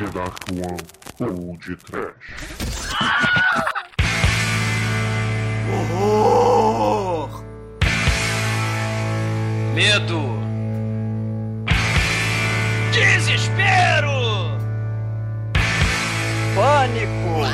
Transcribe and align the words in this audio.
The 0.00 0.06
Dark 0.12 0.48
One 0.52 0.80
ou 1.20 1.58
de 1.58 1.76
Trash. 1.76 2.14
Horror! 5.92 7.44
Medo! 9.74 10.22
Desespero! 12.94 14.56
Pânico! 16.54 17.44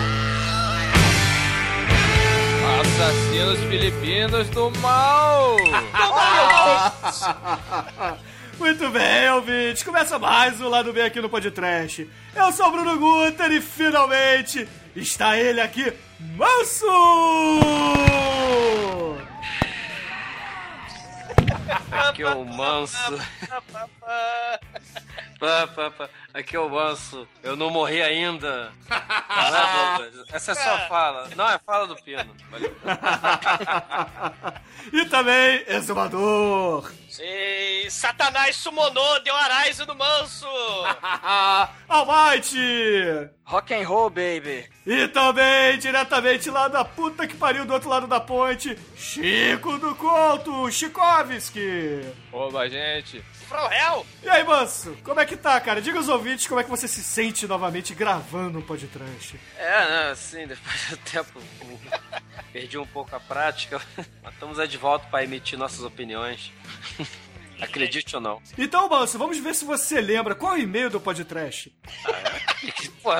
Assassinos 2.80 3.58
filipinos 3.68 4.48
do 4.50 4.70
mal! 4.78 5.56
Muito 8.58 8.88
bem, 8.90 9.30
ouvinte. 9.30 9.84
Começa 9.84 10.18
mais 10.18 10.60
um 10.60 10.68
Lado 10.68 10.92
B 10.92 11.02
aqui 11.02 11.20
no 11.20 11.28
Podcast. 11.28 12.08
Eu 12.34 12.52
sou 12.52 12.68
o 12.68 12.70
Bruno 12.70 12.98
Guter 12.98 13.52
e 13.52 13.60
finalmente 13.60 14.66
está 14.94 15.38
ele 15.38 15.60
aqui, 15.60 15.92
Manso! 16.36 16.86
Aqui 21.90 22.22
é 22.22 22.28
o 22.30 22.44
manso. 22.44 22.96
Pá, 25.38 25.66
pá, 25.66 25.90
pá. 25.90 26.08
Aqui 26.32 26.56
é 26.56 26.60
o 26.60 26.68
manso. 26.68 27.28
Eu 27.42 27.56
não 27.56 27.70
morri 27.70 28.02
ainda. 28.02 28.72
Douglas. 28.88 30.28
Essa 30.32 30.52
é 30.52 30.54
só 30.54 30.78
fala. 30.88 31.28
Não, 31.36 31.48
é 31.48 31.58
fala 31.58 31.86
do 31.86 31.96
pino. 31.96 32.34
Valeu. 32.50 32.74
e 34.92 35.04
também, 35.06 35.64
Exumador. 35.68 36.90
E 37.20 37.90
Satanás 37.90 38.56
sumonou, 38.56 39.22
deu 39.22 39.34
Arise 39.34 39.86
no 39.86 39.94
manso! 39.94 40.46
Almighty! 41.88 43.30
Rock 43.44 43.72
and 43.72 43.88
roll, 43.88 44.10
baby! 44.10 44.68
E 44.86 45.08
também, 45.08 45.78
diretamente 45.78 46.50
lá 46.50 46.68
da 46.68 46.84
puta 46.84 47.26
que 47.26 47.36
pariu 47.36 47.64
do 47.64 47.72
outro 47.72 47.88
lado 47.88 48.06
da 48.06 48.20
ponte, 48.20 48.76
Chico 48.96 49.78
do 49.78 49.94
Couto, 49.94 50.70
Chikovski! 50.70 52.02
Oba, 52.32 52.68
gente! 52.68 53.24
From 53.48 53.70
Hell! 53.70 54.04
E 54.22 54.28
aí, 54.28 54.42
manso, 54.42 54.96
como 55.04 55.20
é 55.20 55.24
que 55.24 55.36
tá, 55.36 55.60
cara? 55.60 55.80
Diga 55.80 55.98
aos 55.98 56.08
ouvintes 56.08 56.48
como 56.48 56.58
é 56.58 56.64
que 56.64 56.70
você 56.70 56.88
se 56.88 57.02
sente 57.02 57.46
novamente 57.46 57.94
gravando 57.94 58.58
um 58.58 58.62
podcast. 58.62 59.38
É, 59.56 59.88
né, 59.88 60.10
assim, 60.10 60.46
depois 60.46 60.90
do 60.90 60.96
tempo 60.98 61.40
perdi 62.52 62.76
um 62.76 62.86
pouco 62.86 63.14
a 63.14 63.20
prática, 63.20 63.80
mas 64.22 64.34
estamos 64.34 64.58
aí 64.58 64.66
de 64.66 64.76
volta 64.76 65.06
para 65.08 65.22
emitir 65.22 65.56
nossas 65.56 65.82
opiniões. 65.82 66.52
Acredite 67.60 68.14
ou 68.16 68.20
não. 68.20 68.42
Então, 68.58 68.88
Manso, 68.88 69.16
vamos 69.16 69.38
ver 69.38 69.54
se 69.54 69.64
você 69.64 70.00
lembra 70.00 70.34
qual 70.34 70.54
é 70.54 70.58
o 70.58 70.62
e-mail 70.62 70.90
do 70.90 71.00
podcast. 71.00 71.72
Pô, 73.02 73.12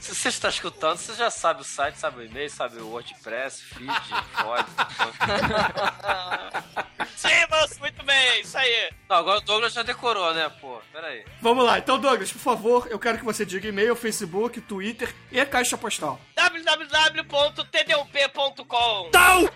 se 0.00 0.14
você 0.14 0.28
está 0.28 0.48
escutando, 0.48 0.96
você 0.96 1.12
já 1.14 1.28
sabe 1.30 1.60
o 1.60 1.64
site, 1.64 1.96
sabe 1.98 2.20
o 2.20 2.24
e-mail, 2.24 2.48
sabe 2.50 2.78
o 2.80 2.88
WordPress, 2.88 3.62
feed, 3.64 3.90
fone. 4.34 4.64
Sim, 7.16 7.28
manso, 7.50 7.78
muito 7.80 8.02
bem, 8.04 8.40
isso 8.40 8.56
aí. 8.56 8.90
Não, 9.08 9.16
agora 9.16 9.38
o 9.38 9.40
Douglas 9.40 9.72
já 9.72 9.82
decorou, 9.82 10.32
né, 10.34 10.48
pô? 10.60 10.80
Pera 10.92 11.08
aí. 11.08 11.24
Vamos 11.42 11.64
lá, 11.64 11.78
então, 11.78 11.98
Douglas, 11.98 12.30
por 12.32 12.38
favor, 12.38 12.86
eu 12.90 12.98
quero 12.98 13.18
que 13.18 13.24
você 13.24 13.44
diga 13.44 13.66
e-mail, 13.68 13.96
Facebook, 13.96 14.60
Twitter 14.60 15.12
e 15.32 15.40
a 15.40 15.46
caixa 15.46 15.76
postal. 15.76 16.20
www.tdup.com 16.36 19.10
Não! 19.12 19.50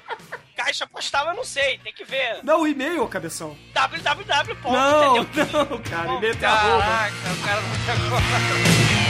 Caixa 0.57 0.87
postal 0.87 1.29
eu 1.29 1.35
não 1.35 1.45
sei, 1.45 1.79
tem 1.79 1.93
que 1.93 2.05
ver. 2.05 2.41
Não, 2.43 2.63
o 2.63 2.67
e-mail, 2.67 3.07
cabeção. 3.09 3.57
www. 3.73 4.71
Não, 4.71 5.15
não, 5.17 5.25
cara, 5.83 6.13
e-mail 6.15 6.37
tem 6.37 6.49
arroba. 6.49 6.83
Caraca, 6.83 7.33
o 7.33 7.43
cara 7.45 7.61
não 7.63 7.71
decorou. 7.87 9.02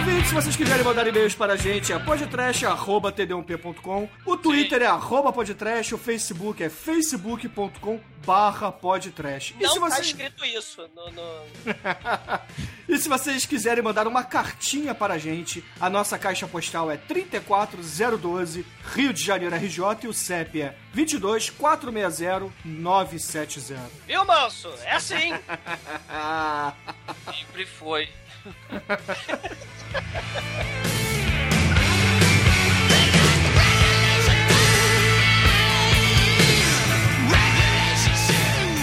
Ouvintes, 0.00 0.28
se 0.28 0.34
vocês 0.34 0.56
quiserem 0.56 0.82
mandar 0.82 1.06
e-mails 1.06 1.34
para 1.34 1.52
a 1.52 1.56
gente, 1.56 1.92
é 1.92 1.98
podtrash.td1p.com, 1.98 4.08
o 4.24 4.36
Twitter 4.36 4.80
é 4.80 4.86
arroba 4.86 5.30
podtrash, 5.30 5.92
o 5.92 5.98
Facebook 5.98 6.64
é 6.64 6.70
facebook.com 6.70 8.00
barra 8.24 8.72
podtrash. 8.72 9.54
E 9.58 9.62
Não 9.62 9.74
se 9.74 9.80
tá 9.80 9.90
você... 9.90 10.00
escrito 10.00 10.42
isso 10.46 10.88
no... 10.94 11.10
no... 11.10 11.42
e 12.88 12.96
se 12.96 13.10
vocês 13.10 13.44
quiserem 13.44 13.84
mandar 13.84 14.06
uma 14.06 14.24
cartinha 14.24 14.94
para 14.94 15.12
a 15.14 15.18
gente, 15.18 15.62
a 15.78 15.90
nossa 15.90 16.18
caixa 16.18 16.48
postal 16.48 16.90
é 16.90 16.96
34012, 16.96 18.64
Rio 18.94 19.12
de 19.12 19.22
Janeiro 19.22 19.54
RJ, 19.54 19.82
e 20.04 20.08
o 20.08 20.14
CEP 20.14 20.62
é 20.62 20.74
22 20.94 21.50
460 21.50 22.50
970. 22.64 23.82
Viu, 24.06 24.24
manso? 24.24 24.72
É 24.82 24.92
assim. 24.92 25.34
Sempre 27.36 27.66
foi. 27.66 28.08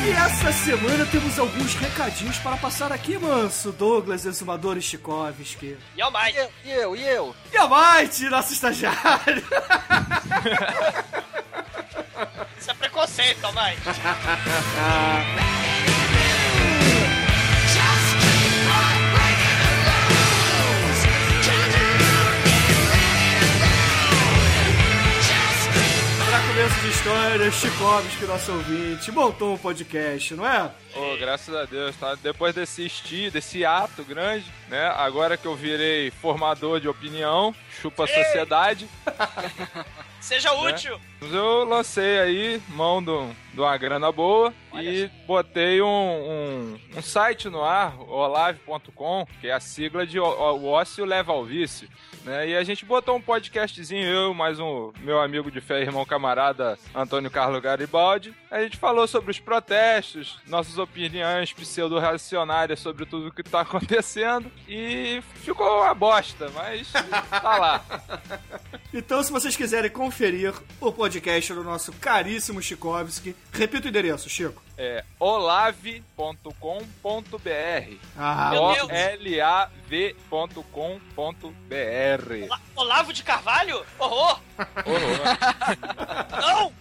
E 0.05 0.11
essa 0.11 0.51
semana 0.51 1.05
temos 1.07 1.39
alguns 1.39 1.73
recadinhos 1.75 2.37
para 2.37 2.55
passar 2.57 2.91
aqui, 2.91 3.17
manso. 3.17 3.71
Douglas, 3.71 4.25
Exumador 4.25 4.77
e 4.77 4.81
Chikovski. 4.81 5.77
E 5.95 6.01
ao 6.01 6.11
mais. 6.11 6.35
E 6.35 6.69
eu, 6.69 6.95
e 6.95 7.03
eu? 7.03 7.35
E 7.51 7.57
a 7.57 7.67
Might, 7.67 8.29
nosso 8.29 8.53
estagiário. 8.53 9.43
Isso 12.59 12.71
é 12.71 12.73
preconceito, 12.75 13.43
ao 13.43 13.53
começo 26.57 26.81
de 26.81 26.89
história, 26.89 27.51
Chikovski, 27.51 28.25
nosso 28.25 28.51
ouvinte, 28.51 29.11
montou 29.11 29.53
um 29.53 29.57
podcast, 29.59 30.33
não 30.33 30.47
é? 30.47 30.71
Oh, 30.95 31.15
graças 31.15 31.53
a 31.53 31.65
Deus, 31.65 31.95
tá? 31.95 32.15
Depois 32.15 32.55
desse 32.55 32.83
estilo, 32.83 33.29
desse 33.29 33.63
ato 33.63 34.03
grande, 34.03 34.51
né? 34.67 34.87
Agora 34.97 35.37
que 35.37 35.45
eu 35.45 35.55
virei 35.55 36.09
formador 36.09 36.79
de 36.79 36.87
opinião, 36.87 37.53
chupa 37.79 38.05
a 38.05 38.07
sociedade, 38.07 38.89
Seja 40.27 40.51
útil. 40.53 40.99
eu 41.21 41.63
lancei 41.63 42.19
aí 42.19 42.61
mão 42.69 43.01
de 43.01 43.47
de 43.57 43.61
uma 43.61 43.75
grana 43.75 44.11
boa 44.11 44.53
e 44.75 45.09
botei 45.25 45.81
um, 45.81 45.87
um, 45.87 46.79
um 46.95 47.01
site 47.01 47.49
no 47.49 47.63
ar, 47.63 47.99
olave.com, 48.07 49.25
que 49.41 49.47
é 49.47 49.53
a 49.53 49.59
sigla 49.59 50.05
de 50.05 50.19
O- 50.19 50.25
O- 50.27 50.67
Ócio 50.67 51.03
Leva 51.05 51.31
ao 51.31 51.43
Vício. 51.43 51.89
Né? 52.23 52.49
E 52.49 52.55
a 52.55 52.63
gente 52.63 52.85
botou 52.85 53.15
um 53.15 53.21
podcastzinho, 53.21 54.05
eu 54.07 54.31
mais 54.31 54.59
um 54.59 54.91
meu 54.99 55.19
amigo 55.19 55.49
de 55.49 55.59
fé, 55.59 55.81
irmão 55.81 56.05
camarada 56.05 56.77
Antônio 56.93 57.31
Carlos 57.31 57.59
Garibaldi. 57.59 58.31
A 58.51 58.61
gente 58.61 58.77
falou 58.77 59.07
sobre 59.07 59.31
os 59.31 59.39
protestos, 59.39 60.39
nossas 60.45 60.77
opiniões 60.77 61.51
pseudo-reacionárias 61.51 62.79
sobre 62.79 63.07
tudo 63.07 63.29
o 63.29 63.33
que 63.33 63.41
tá 63.41 63.61
acontecendo 63.65 64.51
e 64.67 65.19
ficou 65.43 65.81
uma 65.81 65.95
bosta, 65.95 66.51
mas 66.53 66.91
tá 66.91 67.57
lá. 67.57 67.85
Então, 68.97 69.21
se 69.21 69.31
vocês 69.31 69.55
quiserem 69.55 69.91
conferir 69.91 70.51
o 70.81 70.91
podcast 70.91 71.53
do 71.53 71.63
nosso 71.63 71.93
caríssimo 71.93 72.59
Chikovski, 72.63 73.35
repita 73.51 73.85
o 73.85 73.89
endereço, 73.89 74.27
Chico. 74.27 74.59
É 74.75 75.03
olave.com.br 75.19 76.01
Ah. 78.17 78.51
O-L-A-V.com.br 78.55 80.63
Ola- 82.49 82.61
Olavo 82.75 83.13
de 83.13 83.21
Carvalho? 83.23 83.85
Horror! 83.99 84.39
Não! 86.41 86.73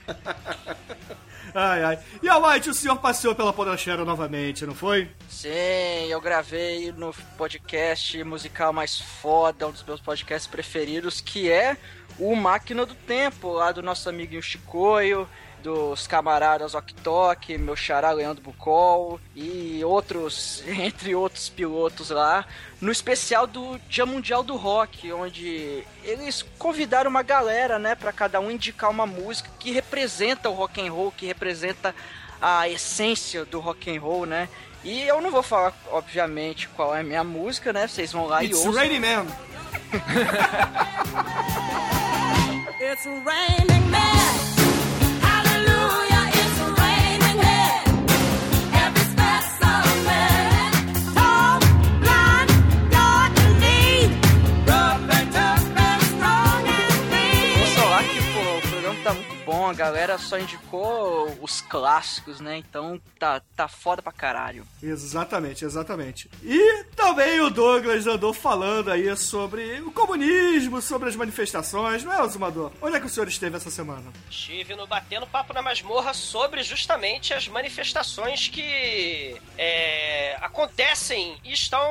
ai, 1.55 1.85
ai. 1.85 1.99
E 2.23 2.29
a 2.31 2.39
White, 2.39 2.71
o 2.71 2.75
senhor 2.75 2.97
passeou 2.97 3.35
pela 3.35 3.53
Podosfera 3.53 4.07
novamente, 4.07 4.65
não 4.65 4.75
foi? 4.75 5.11
Sim, 5.29 6.07
eu 6.09 6.19
gravei 6.21 6.93
no 6.93 7.13
podcast 7.37 8.25
musical 8.25 8.73
mais 8.73 8.99
foda, 8.99 9.69
um 9.69 9.73
dos 9.73 9.85
meus 9.85 10.01
podcasts 10.01 10.51
preferidos, 10.51 11.21
que 11.21 11.51
é 11.51 11.77
o 12.19 12.35
Máquina 12.35 12.87
do 12.87 12.95
Tempo, 12.95 13.53
lá 13.53 13.73
do 13.73 13.83
nosso 13.83 14.09
amiguinho 14.09 14.43
Chicoio, 14.43 15.29
dos 15.63 16.07
camaradas 16.07 16.75
Ok 16.77 17.59
meu 17.59 17.75
xará 17.75 18.13
Leandro 18.13 18.43
Bucol 18.43 19.21
e 19.35 19.81
outros, 19.85 20.63
entre 20.69 21.15
outros 21.15 21.49
pilotos 21.49 22.11
lá, 22.11 22.47
no 22.81 22.93
especial 22.93 23.47
do 23.47 23.79
Dia 23.89 24.07
Mundial 24.07 24.45
do 24.45 24.57
Rock, 24.57 25.13
onde 25.13 25.85
eles 26.05 26.45
convidaram 26.57 27.11
uma 27.11 27.23
galera, 27.23 27.79
né, 27.79 27.97
para 27.97 28.13
cada 28.13 28.39
um 28.39 28.51
indicar 28.51 28.91
uma 28.91 29.07
música 29.07 29.51
que 29.59 29.73
representa 29.73 30.49
o 30.49 30.53
rock 30.53 30.81
and 30.81 30.93
roll, 30.93 31.11
que 31.11 31.27
representa 31.27 31.95
a 32.41 32.69
essência 32.69 33.45
do 33.45 33.59
rock 33.59 33.91
and 33.91 34.01
roll, 34.01 34.27
né? 34.27 34.49
E 34.85 35.03
eu 35.03 35.21
não 35.21 35.33
vou 35.33 35.43
falar, 35.43 35.75
obviamente, 35.91 36.69
qual 36.69 36.95
é 36.95 37.01
a 37.01 37.03
minha 37.03 37.25
música, 37.25 37.73
né? 37.73 37.89
Vocês 37.89 38.13
vão 38.13 38.27
lá 38.27 38.45
It's 38.45 38.57
e 38.57 38.69
ouçam. 38.69 38.81
Raining 38.81 39.01
Man. 39.01 39.27
It's 42.79 43.07
raining 43.07 43.91
men. 43.91 44.56
Bom, 59.67 59.71
a 59.71 59.75
galera 59.75 60.19
só 60.19 60.39
indicou 60.39 61.37
os 61.41 61.61
clássicos, 61.61 62.41
né? 62.41 62.59
Então 62.59 63.01
tá, 63.19 63.41
tá 63.57 63.67
foda 63.67 64.01
pra 64.01 64.13
caralho. 64.13 64.67
Exatamente, 64.83 65.65
exatamente. 65.65 66.31
E 66.43 66.85
também 66.95 67.41
o 67.41 67.51
Douglas 67.51 68.07
andou 68.07 68.33
falando 68.33 68.91
aí 68.91 69.15
sobre 69.17 69.81
o 69.81 69.91
comunismo, 69.91 70.81
sobre 70.81 71.09
as 71.09 71.17
manifestações, 71.17 72.05
não 72.05 72.13
é, 72.13 72.29
Zumador? 72.29 72.71
Onde 72.81 72.97
é 72.97 73.01
que 73.01 73.07
o 73.07 73.09
senhor 73.09 73.29
esteve 73.29 73.57
essa 73.57 73.71
semana? 73.71 74.13
Estive 74.31 74.77
no 74.77 74.87
Batendo 74.87 75.27
Papo 75.27 75.53
na 75.53 75.63
Masmorra 75.63 76.15
sobre 76.15 76.63
justamente 76.63 77.35
as 77.35 77.49
manifestações 77.49 78.49
que 78.49 79.37
é, 79.59 80.37
acontecem 80.41 81.37
e 81.45 81.53
estão 81.53 81.83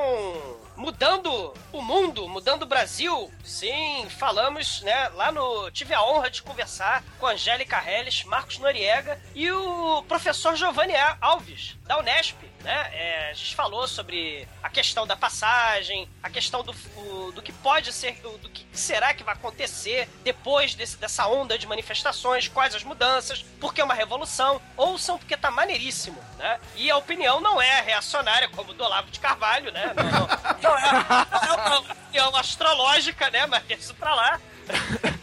mudando 0.75 1.53
o 1.71 1.81
mundo, 1.81 2.27
mudando 2.27 2.63
o 2.63 2.67
Brasil. 2.67 3.31
Sim, 3.43 4.07
falamos, 4.09 4.81
né, 4.81 5.09
lá 5.09 5.31
no... 5.31 5.69
Tive 5.71 5.93
a 5.93 6.03
honra 6.03 6.29
de 6.29 6.41
conversar 6.41 7.03
com 7.19 7.27
Angélica 7.27 7.81
Helles, 7.83 8.23
Marcos 8.23 8.57
Noriega 8.59 9.19
e 9.33 9.51
o 9.51 10.03
professor 10.03 10.55
Giovanni 10.55 10.93
Alves, 11.21 11.77
da 11.83 11.99
Unesp, 11.99 12.37
né? 12.65 12.89
É, 12.93 13.29
a 13.29 13.33
gente 13.33 13.55
falou 13.55 13.87
sobre 13.87 14.47
a 14.61 14.69
questão 14.69 15.05
da 15.05 15.15
passagem, 15.15 16.09
a 16.21 16.29
questão 16.29 16.63
do, 16.63 16.75
o- 16.97 17.31
do 17.31 17.41
que 17.41 17.51
pode 17.53 17.93
ser, 17.93 18.19
do, 18.21 18.37
do 18.39 18.49
que 18.49 18.65
será 18.73 19.13
que 19.13 19.23
vai 19.23 19.35
acontecer 19.35 20.09
depois 20.23 20.73
desse- 20.73 20.97
dessa 20.97 21.27
onda 21.27 21.57
de 21.57 21.67
manifestações, 21.67 22.47
quais 22.47 22.73
as 22.73 22.83
mudanças, 22.83 23.43
porque 23.61 23.79
é 23.79 23.83
uma 23.83 23.93
revolução, 23.93 24.59
ouçam 24.75 25.17
porque 25.17 25.37
tá 25.37 25.51
maneiríssimo, 25.51 26.19
né? 26.39 26.59
E 26.75 26.89
a 26.89 26.97
opinião 26.97 27.39
não 27.39 27.61
é 27.61 27.81
reacionária, 27.81 28.49
como 28.49 28.73
do 28.73 28.83
Olavo 28.83 29.11
de 29.11 29.19
Carvalho, 29.19 29.71
né? 29.71 29.93
Não, 29.95 30.03
não, 30.03 30.27
não 30.61 30.77
é, 30.77 31.47
é 31.47 31.51
uma 31.53 31.79
opinião 31.79 32.35
astrológica, 32.35 33.29
né? 33.29 33.45
Mas 33.45 33.63
isso 33.69 33.93
pra 33.93 34.13
lá. 34.15 34.41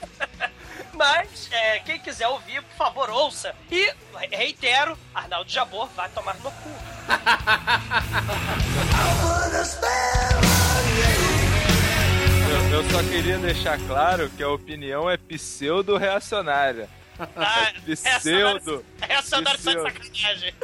Mas, 0.95 1.49
é, 1.51 1.79
quem 1.81 1.99
quiser 1.99 2.29
ouvir, 2.29 2.63
por 2.63 2.77
favor, 2.77 3.11
ouça. 3.11 3.55
E, 3.71 3.93
reitero, 4.31 4.97
Arnaldo 5.15 5.51
Jabor 5.51 5.89
vai 5.97 6.09
tomar 6.11 6.35
no 6.37 6.51
cu. 6.51 6.71
Eu, 12.51 12.79
eu 12.79 12.91
só 12.91 13.03
queria 13.03 13.39
deixar 13.39 13.79
claro 13.87 14.29
que 14.31 14.43
a 14.43 14.49
opinião 14.49 15.09
é 15.11 15.17
pseudo-reacionária. 15.17 16.89
Ah, 17.37 17.73
Pseudo. 17.85 18.85
Reacionário 19.01 19.61
só 19.61 19.71
de 19.71 19.77
Pseudo. 19.77 19.93
sacanagem. 19.93 20.55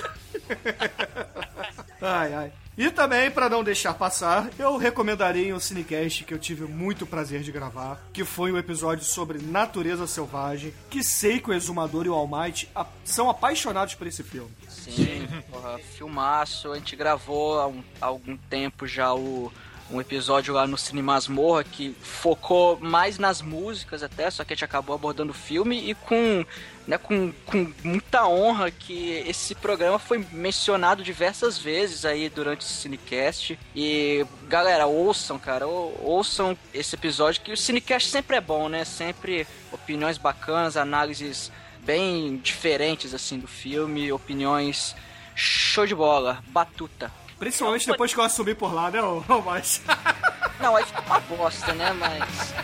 Ai, 2.00 2.34
ai. 2.34 2.52
E 2.78 2.90
também, 2.92 3.28
pra 3.28 3.48
não 3.48 3.64
deixar 3.64 3.92
passar, 3.94 4.48
eu 4.56 4.76
recomendaria 4.76 5.52
um 5.54 5.58
cinecast 5.58 6.22
que 6.22 6.32
eu 6.32 6.38
tive 6.38 6.64
muito 6.64 7.04
prazer 7.04 7.40
de 7.42 7.50
gravar, 7.50 8.00
que 8.12 8.24
foi 8.24 8.52
um 8.52 8.56
episódio 8.56 9.04
sobre 9.04 9.38
natureza 9.42 10.06
selvagem, 10.06 10.72
que 10.88 11.02
sei 11.02 11.40
que 11.40 11.50
o 11.50 11.52
Exumador 11.52 12.06
e 12.06 12.08
o 12.08 12.14
Almighty 12.14 12.68
são 13.04 13.28
apaixonados 13.28 13.96
por 13.96 14.06
esse 14.06 14.22
filme. 14.22 14.50
Sim, 14.68 15.26
porra, 15.50 15.76
filmaço. 15.96 16.70
A 16.70 16.76
gente 16.76 16.94
gravou 16.94 17.58
há, 17.58 17.66
um- 17.66 17.82
há 18.00 18.06
algum 18.06 18.36
tempo 18.36 18.86
já 18.86 19.12
o, 19.12 19.52
um 19.90 20.00
episódio 20.00 20.52
lá 20.52 20.66
no 20.66 20.76
Cine 20.76 21.02
Masmorra 21.02 21.64
que 21.64 21.96
focou 22.02 22.78
mais 22.78 23.18
nas 23.18 23.40
músicas 23.40 24.02
até, 24.02 24.30
só 24.30 24.44
que 24.44 24.52
a 24.52 24.56
gente 24.56 24.64
acabou 24.64 24.94
abordando 24.94 25.30
o 25.30 25.34
filme 25.34 25.90
e 25.90 25.94
com, 25.94 26.44
né, 26.86 26.98
com, 26.98 27.32
com 27.46 27.72
muita 27.82 28.26
honra 28.26 28.70
que 28.70 29.24
esse 29.26 29.54
programa 29.54 29.98
foi 29.98 30.24
mencionado 30.30 31.02
diversas 31.02 31.56
vezes 31.56 32.04
aí 32.04 32.28
durante 32.28 32.60
o 32.60 32.64
Cinecast. 32.68 33.58
E 33.74 34.26
galera, 34.46 34.86
ouçam, 34.86 35.38
cara, 35.38 35.66
ou- 35.66 35.98
ouçam 36.02 36.56
esse 36.74 36.94
episódio 36.94 37.40
que 37.40 37.52
o 37.52 37.56
Cinecast 37.56 38.10
sempre 38.10 38.36
é 38.36 38.40
bom, 38.40 38.68
né? 38.68 38.84
Sempre 38.84 39.46
opiniões 39.72 40.18
bacanas, 40.18 40.76
análises 40.76 41.50
bem 41.80 42.36
diferentes 42.36 43.14
assim 43.14 43.38
do 43.38 43.46
filme, 43.46 44.12
opiniões 44.12 44.94
show 45.34 45.86
de 45.86 45.94
bola, 45.94 46.42
batuta. 46.48 47.10
Principalmente 47.38 47.86
depois 47.86 48.12
que 48.12 48.18
eu 48.20 48.24
assumi 48.24 48.54
por 48.54 48.72
lá, 48.74 48.90
né, 48.90 49.00
ô- 49.02 49.22
Almighty? 49.28 49.80
Não, 50.60 50.74
aí 50.76 50.84
fica 50.84 51.00
uma 51.02 51.20
bosta, 51.20 51.72
né? 51.74 51.92
Mas. 51.92 52.54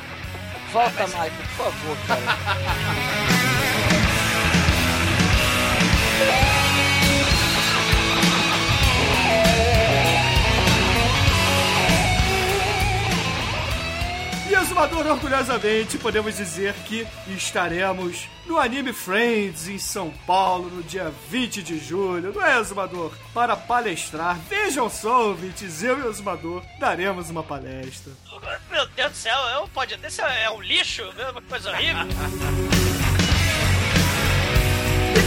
Volta, 0.72 1.06
Michael, 1.06 1.30
por 1.56 1.72
favor, 1.72 1.96
cara. 2.08 2.22
Exumador, 15.04 15.12
orgulhosamente, 15.12 15.98
podemos 15.98 16.36
dizer 16.36 16.72
que 16.86 17.06
estaremos 17.28 18.26
no 18.46 18.58
Anime 18.58 18.92
Friends 18.92 19.68
em 19.68 19.78
São 19.78 20.10
Paulo 20.26 20.70
no 20.70 20.82
dia 20.82 21.12
20 21.28 21.62
de 21.62 21.78
julho, 21.78 22.32
não 22.32 22.42
é, 22.42 22.58
Exumador? 22.58 23.12
Para 23.34 23.54
palestrar. 23.54 24.38
Vejam 24.48 24.88
só, 24.88 25.28
ouvintes, 25.28 25.82
eu 25.82 25.98
e 25.98 26.02
o 26.02 26.10
Exumador 26.10 26.62
daremos 26.78 27.28
uma 27.28 27.42
palestra. 27.42 28.12
Meu 28.70 28.86
Deus 28.86 29.12
do 29.12 29.16
céu, 29.16 29.38
um 29.62 29.68
pode 29.68 29.94
desse 29.98 30.22
é 30.22 30.50
um 30.50 30.62
lixo, 30.62 31.02
é 31.02 31.30
uma 31.30 31.42
coisa 31.42 31.70
horrível. 31.70 32.06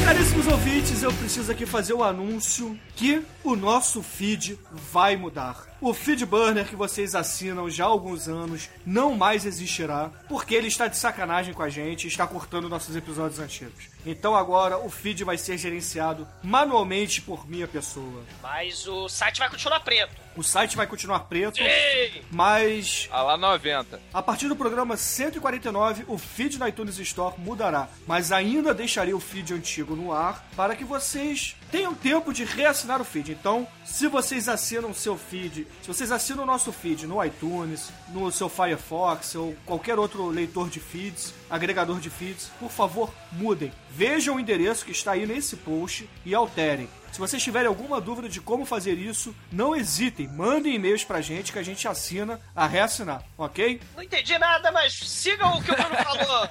Caríssimos 0.05 0.47
ouvintes, 0.47 1.03
eu 1.03 1.13
preciso 1.13 1.51
aqui 1.51 1.65
fazer 1.65 1.93
o 1.93 2.01
anúncio 2.01 2.79
que 2.95 3.21
o 3.43 3.55
nosso 3.55 4.01
feed 4.01 4.57
vai 4.91 5.17
mudar. 5.17 5.67
O 5.79 5.93
feed 5.93 6.25
burner 6.25 6.65
que 6.67 6.75
vocês 6.75 7.13
assinam 7.13 7.69
já 7.69 7.83
há 7.85 7.87
alguns 7.87 8.27
anos 8.27 8.67
não 8.83 9.15
mais 9.15 9.45
existirá, 9.45 10.09
porque 10.27 10.55
ele 10.55 10.67
está 10.67 10.87
de 10.87 10.97
sacanagem 10.97 11.53
com 11.53 11.61
a 11.61 11.69
gente 11.69 12.05
e 12.05 12.07
está 12.07 12.25
cortando 12.25 12.67
nossos 12.67 12.95
episódios 12.95 13.39
antigos. 13.39 13.85
Então 14.03 14.35
agora 14.35 14.79
o 14.79 14.89
feed 14.89 15.23
vai 15.23 15.37
ser 15.37 15.55
gerenciado 15.57 16.27
manualmente 16.43 17.21
por 17.21 17.47
minha 17.47 17.67
pessoa. 17.67 18.23
Mas 18.41 18.87
o 18.87 19.07
site 19.07 19.37
vai 19.37 19.49
continuar 19.49 19.79
preto. 19.81 20.15
O 20.35 20.43
site 20.43 20.75
vai 20.77 20.85
continuar 20.87 21.21
preto, 21.21 21.59
Ei! 21.61 22.23
mas 22.31 23.07
A 23.11 23.21
lá 23.23 23.37
90. 23.37 23.99
a 24.13 24.21
partir 24.21 24.47
do 24.47 24.55
programa 24.55 24.95
149, 24.95 26.05
o 26.07 26.17
feed 26.17 26.57
na 26.59 26.69
iTunes 26.69 26.97
Store 26.99 27.35
mudará, 27.39 27.87
mas 28.05 28.31
ainda 28.31 28.73
deixarei 28.73 29.13
o 29.13 29.19
feed 29.19 29.53
antigo 29.53 29.95
no 29.95 30.11
ar 30.13 30.47
para 30.55 30.75
que 30.75 30.83
vocês 30.83 31.55
tenham 31.71 31.93
tempo 31.93 32.33
de 32.33 32.43
reassinar 32.43 33.01
o 33.01 33.05
feed. 33.05 33.31
Então, 33.31 33.67
se 33.85 34.07
vocês 34.07 34.47
assinam 34.49 34.91
o 34.91 34.95
seu 34.95 35.17
feed, 35.17 35.67
se 35.81 35.87
vocês 35.87 36.11
assinam 36.11 36.43
o 36.43 36.47
nosso 36.47 36.71
feed 36.71 37.05
no 37.07 37.23
iTunes, 37.23 37.91
no 38.09 38.31
seu 38.31 38.49
Firefox 38.49 39.35
ou 39.35 39.55
qualquer 39.65 39.99
outro 39.99 40.27
leitor 40.27 40.69
de 40.69 40.79
feeds, 40.79 41.33
agregador 41.49 41.99
de 41.99 42.09
feeds, 42.09 42.51
por 42.59 42.69
favor, 42.69 43.13
mudem. 43.31 43.71
Vejam 43.89 44.35
o 44.35 44.39
endereço 44.39 44.85
que 44.85 44.91
está 44.91 45.13
aí 45.13 45.25
nesse 45.25 45.55
post 45.57 46.09
e 46.25 46.33
alterem. 46.35 46.89
Se 47.11 47.19
vocês 47.19 47.41
tiverem 47.41 47.67
alguma 47.67 47.99
dúvida 47.99 48.29
de 48.29 48.39
como 48.39 48.65
fazer 48.65 48.93
isso, 48.93 49.33
não 49.51 49.75
hesitem, 49.75 50.27
mandem 50.27 50.75
e-mails 50.75 51.03
pra 51.03 51.21
gente 51.21 51.51
que 51.51 51.59
a 51.59 51.63
gente 51.63 51.87
assina 51.87 52.39
a 52.55 52.67
reassinar, 52.67 53.23
ok? 53.37 53.81
Não 53.95 54.03
entendi 54.03 54.37
nada, 54.37 54.71
mas 54.71 54.93
sigam 54.93 55.57
o 55.57 55.63
que 55.63 55.71
o 55.71 55.75
Bruno 55.75 55.95
falou. 55.95 56.47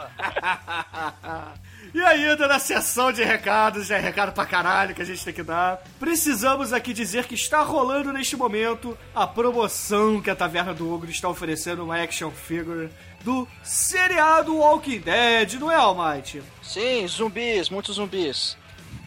E 1.95 2.03
ainda 2.03 2.47
na 2.47 2.59
sessão 2.59 3.13
de 3.13 3.23
recados, 3.23 3.91
é 3.91 3.99
recado 3.99 4.33
pra 4.33 4.47
caralho 4.47 4.95
que 4.95 5.03
a 5.03 5.05
gente 5.05 5.25
tem 5.25 5.33
que 5.33 5.43
dar. 5.43 5.83
Precisamos 5.99 6.73
aqui 6.73 6.93
dizer 6.93 7.25
que 7.27 7.35
está 7.35 7.63
rolando 7.63 8.13
neste 8.13 8.37
momento 8.37 8.97
a 9.15 9.27
promoção 9.27 10.21
que 10.21 10.31
a 10.31 10.37
Taverna 10.37 10.75
do 10.75 10.93
Ogro 10.93 11.11
está 11.11 11.29
oferecendo 11.29 11.85
uma 11.85 12.01
action 12.01 12.31
figure 12.31 12.91
do 13.25 13.47
seriado 13.63 14.57
Walking 14.57 15.01
Dead, 15.01 15.55
não 15.55 15.71
é, 15.71 15.77
Almighty? 15.77 16.43
Sim, 16.63 17.07
zumbis, 17.09 17.69
muitos 17.69 17.97
zumbis. 17.97 18.57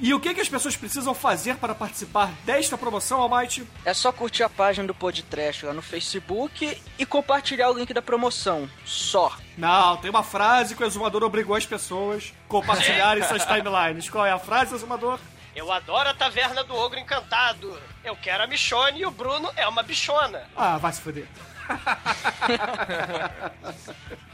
E 0.02 0.14
o 0.14 0.20
que, 0.20 0.34
que 0.34 0.40
as 0.40 0.48
pessoas 0.48 0.78
precisam 0.78 1.14
fazer 1.14 1.58
para 1.58 1.76
participar 1.76 2.32
desta 2.46 2.78
promoção, 2.78 3.20
Almighty? 3.20 3.68
É 3.84 3.94
só 3.94 4.14
curtir 4.14 4.44
a 4.44 4.50
página 4.50 4.88
do 4.88 4.96
Podcast 4.96 5.66
lá 5.66 5.74
no 5.74 5.82
Facebook 5.82 6.82
e 6.98 7.06
compartilhar 7.06 7.70
o 7.70 7.78
link 7.78 7.94
da 7.94 8.02
promoção. 8.02 8.70
Só. 8.86 9.36
Não, 9.58 9.98
tem 9.98 10.10
uma 10.10 10.24
frase 10.24 10.74
que 10.74 10.82
o 10.82 10.88
exumador 10.88 11.22
obrigou 11.24 11.54
as 11.54 11.66
pessoas 11.66 12.34
a 12.46 12.48
compartilharem 12.48 13.22
suas 13.24 13.44
timelines. 13.46 14.10
Qual 14.10 14.26
é 14.26 14.32
a 14.32 14.40
frase, 14.40 14.74
exumador? 14.74 15.20
Eu 15.54 15.70
adoro 15.70 16.08
a 16.08 16.14
taverna 16.14 16.64
do 16.64 16.74
ogro 16.74 16.98
encantado. 16.98 17.78
Eu 18.02 18.16
quero 18.16 18.44
a 18.44 18.48
Michone 18.48 19.02
e 19.02 19.06
o 19.06 19.12
Bruno 19.12 19.52
é 19.58 19.68
uma 19.68 19.84
bichona. 19.84 20.44
Ah, 20.56 20.78
vai 20.78 20.94
se 20.94 21.02
fuder. 21.02 21.28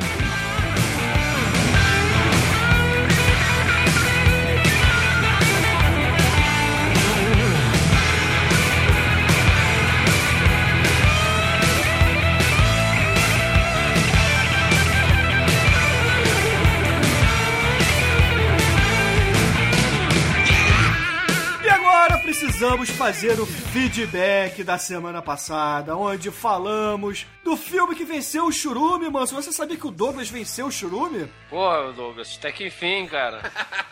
precisamos 22.31 22.89
fazer 22.89 23.37
o 23.41 23.45
feedback 23.45 24.63
da 24.63 24.77
semana 24.77 25.21
passada, 25.21 25.97
onde 25.97 26.31
falamos 26.31 27.27
do 27.43 27.57
filme 27.57 27.93
que 27.93 28.05
venceu 28.05 28.45
o 28.45 28.51
Churume, 28.53 29.09
manso. 29.09 29.35
Você 29.35 29.51
sabia 29.51 29.75
que 29.75 29.85
o 29.85 29.91
Douglas 29.91 30.29
venceu 30.29 30.67
o 30.67 30.71
Churume? 30.71 31.29
Pô, 31.49 31.91
Douglas, 31.91 32.37
até 32.39 32.53
que 32.53 32.67
enfim, 32.67 33.05
cara. 33.05 33.41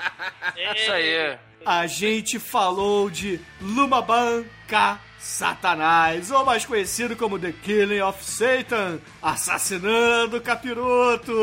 Isso 0.74 0.90
aí. 0.90 1.38
A 1.66 1.86
gente 1.86 2.40
falou 2.40 3.10
de 3.10 3.42
Lumaban 3.60 4.46
K. 4.70 5.02
Satanás, 5.20 6.32
ou 6.32 6.46
mais 6.46 6.66
conhecido 6.66 7.18
como 7.18 7.38
The 7.38 7.52
Killing 7.52 8.00
of 8.00 8.24
Satan, 8.24 9.00
assassinando 9.22 10.38
o 10.38 10.42
capiroto. 10.42 11.34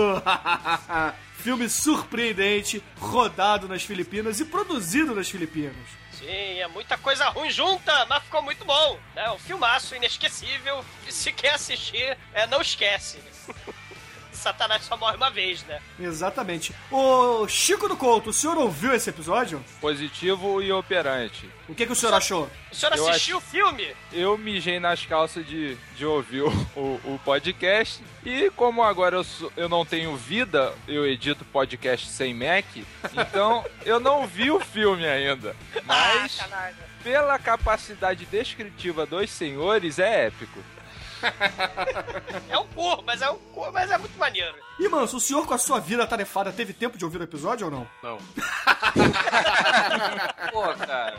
Filme 1.36 1.68
surpreendente, 1.68 2.82
rodado 2.98 3.68
nas 3.68 3.82
Filipinas 3.84 4.40
e 4.40 4.46
produzido 4.46 5.14
nas 5.14 5.28
Filipinas. 5.28 6.05
É 6.28 6.66
muita 6.66 6.98
coisa 6.98 7.28
ruim 7.28 7.50
junta, 7.50 8.04
mas 8.06 8.22
ficou 8.24 8.42
muito 8.42 8.64
bom. 8.64 8.98
É 9.14 9.30
um 9.30 9.38
filmaço 9.38 9.94
inesquecível. 9.94 10.84
Se 11.08 11.32
quer 11.32 11.54
assistir, 11.54 12.18
é, 12.34 12.46
não 12.46 12.60
esquece. 12.60 13.18
Satanás 14.36 14.84
só 14.84 14.96
morre 14.96 15.16
uma 15.16 15.30
vez, 15.30 15.62
né? 15.64 15.80
Exatamente. 15.98 16.74
Ô 16.90 17.46
Chico 17.48 17.88
do 17.88 17.96
Couto, 17.96 18.30
o 18.30 18.32
senhor 18.32 18.56
ouviu 18.58 18.94
esse 18.94 19.10
episódio? 19.10 19.62
Positivo 19.80 20.62
e 20.62 20.70
operante. 20.72 21.48
O 21.68 21.74
que, 21.74 21.84
que 21.86 21.92
o 21.92 21.96
senhor 21.96 22.14
achou? 22.14 22.48
O 22.70 22.74
senhor 22.74 22.94
Eu 22.96 23.08
assistiu 23.08 23.38
o 23.38 23.40
filme? 23.40 23.94
Eu 24.12 24.38
mijei 24.38 24.78
nas 24.78 25.04
calças 25.04 25.46
de, 25.46 25.76
de 25.96 26.06
ouvir 26.06 26.42
o, 26.42 26.48
o, 26.76 27.00
o 27.14 27.20
podcast. 27.24 28.02
E 28.24 28.50
como 28.50 28.82
agora 28.82 29.16
eu, 29.16 29.24
sou- 29.24 29.52
eu 29.56 29.68
não 29.68 29.84
tenho 29.84 30.16
vida, 30.16 30.72
eu 30.86 31.06
edito 31.06 31.44
podcast 31.46 32.08
sem 32.08 32.34
Mac, 32.34 32.64
então 33.12 33.64
eu 33.84 33.98
não 34.00 34.26
vi 34.26 34.50
o 34.50 34.60
filme 34.60 35.06
ainda. 35.06 35.54
Mas 35.84 36.40
pela 37.02 37.38
capacidade 37.38 38.24
descritiva 38.26 39.06
dos 39.06 39.30
senhores, 39.30 39.98
é 39.98 40.26
épico. 40.26 40.58
É 42.48 42.58
um 42.58 42.66
cu, 42.68 43.02
mas 43.04 43.20
é 43.22 43.30
um 43.30 43.38
cu, 43.52 43.70
mas 43.72 43.90
é 43.90 43.98
muito 43.98 44.16
maneiro. 44.18 44.54
E, 44.78 44.88
Manso, 44.88 45.16
o 45.16 45.20
senhor 45.20 45.46
com 45.46 45.54
a 45.54 45.58
sua 45.58 45.80
vida 45.80 46.06
tarefada 46.06 46.52
teve 46.52 46.72
tempo 46.72 46.96
de 46.98 47.04
ouvir 47.04 47.20
o 47.20 47.24
episódio 47.24 47.66
ou 47.66 47.72
não? 47.72 47.88
Não. 48.02 48.18
Pô, 50.52 50.62
cara. 50.74 51.18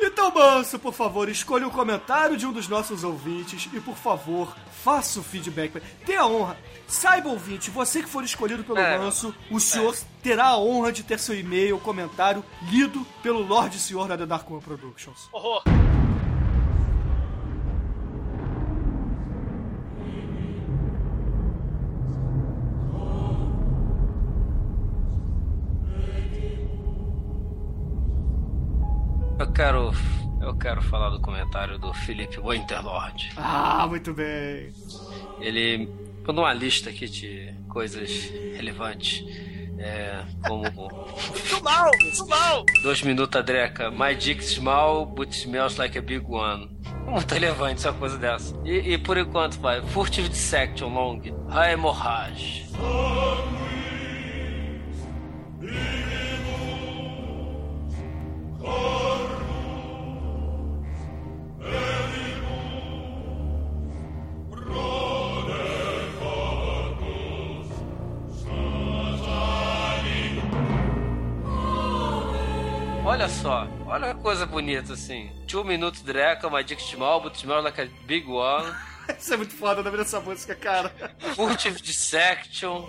Então, 0.00 0.30
Manso, 0.32 0.78
por 0.78 0.92
favor, 0.92 1.28
escolha 1.28 1.66
o 1.66 1.70
comentário 1.70 2.36
de 2.36 2.46
um 2.46 2.52
dos 2.52 2.68
nossos 2.68 3.04
ouvintes 3.04 3.68
e, 3.72 3.80
por 3.80 3.96
favor, 3.96 4.54
faça 4.82 5.20
o 5.20 5.22
feedback. 5.22 5.80
Tenha 6.04 6.22
a 6.22 6.26
honra. 6.26 6.56
Saiba, 6.86 7.30
ouvinte, 7.30 7.70
você 7.70 8.02
que 8.02 8.08
for 8.08 8.22
escolhido 8.24 8.62
pelo 8.64 8.78
É. 8.78 8.98
Manso, 8.98 9.34
o 9.50 9.58
senhor 9.58 9.96
terá 10.22 10.48
a 10.48 10.58
honra 10.58 10.92
de 10.92 11.02
ter 11.02 11.18
seu 11.18 11.34
e-mail, 11.38 11.78
comentário, 11.78 12.44
lido 12.70 13.06
pelo 13.22 13.40
Lorde 13.40 13.78
Senhor 13.78 14.06
da 14.06 14.18
The 14.18 14.26
Dark 14.26 14.50
One 14.50 14.60
Productions. 14.60 15.28
Horror. 15.32 15.62
Eu 15.66 15.93
quero. 29.54 29.92
Eu 30.40 30.54
quero 30.56 30.82
falar 30.82 31.08
do 31.10 31.20
comentário 31.20 31.78
do 31.78 31.92
Felipe 31.94 32.38
Winterlord. 32.40 33.32
Ah, 33.36 33.86
muito 33.88 34.12
bem. 34.12 34.72
Ele 35.40 35.88
mandou 36.26 36.44
uma 36.44 36.52
lista 36.52 36.90
aqui 36.90 37.06
de 37.08 37.54
coisas 37.68 38.10
relevantes. 38.54 39.24
É, 39.76 40.22
como 40.46 40.62
Muito 40.62 41.62
mal, 41.64 41.90
muito 42.00 42.26
mal. 42.28 42.64
dois 42.82 43.02
minutos 43.02 43.36
a 43.38 43.42
dreca. 43.42 43.90
My 43.90 44.14
dick 44.14 44.42
small, 44.44 45.04
but 45.06 45.32
smells 45.32 45.78
like 45.78 45.98
a 45.98 46.02
big 46.02 46.24
one. 46.28 46.70
Muito 47.06 47.32
relevante 47.32 47.80
essa 47.80 47.92
coisa 47.92 48.16
dessa. 48.18 48.54
E, 48.64 48.92
e 48.94 48.98
por 48.98 49.16
enquanto 49.16 49.58
vai. 49.60 49.82
Furtive 49.82 50.28
dissection 50.28 50.88
long. 50.94 51.20
High 51.48 51.72
hemorrhage. 51.72 52.66
Olha 73.24 73.32
só, 73.32 73.66
olha 73.86 74.14
que 74.14 74.20
coisa 74.20 74.44
bonita 74.44 74.92
assim. 74.92 75.32
Two 75.48 75.64
minutes 75.64 76.02
dreca, 76.02 76.50
my 76.50 76.62
dick 76.62 76.82
small, 76.82 77.22
but 77.22 77.34
smells 77.34 77.64
like 77.64 77.80
a 77.80 77.88
big 78.04 78.28
one. 78.28 78.70
Isso 79.18 79.32
é 79.32 79.38
muito 79.38 79.56
foda, 79.56 79.82
da 79.82 79.98
essa 79.98 80.20
música, 80.20 80.54
cara. 80.54 80.94
Furtive 81.34 81.80
dissection, 81.80 82.86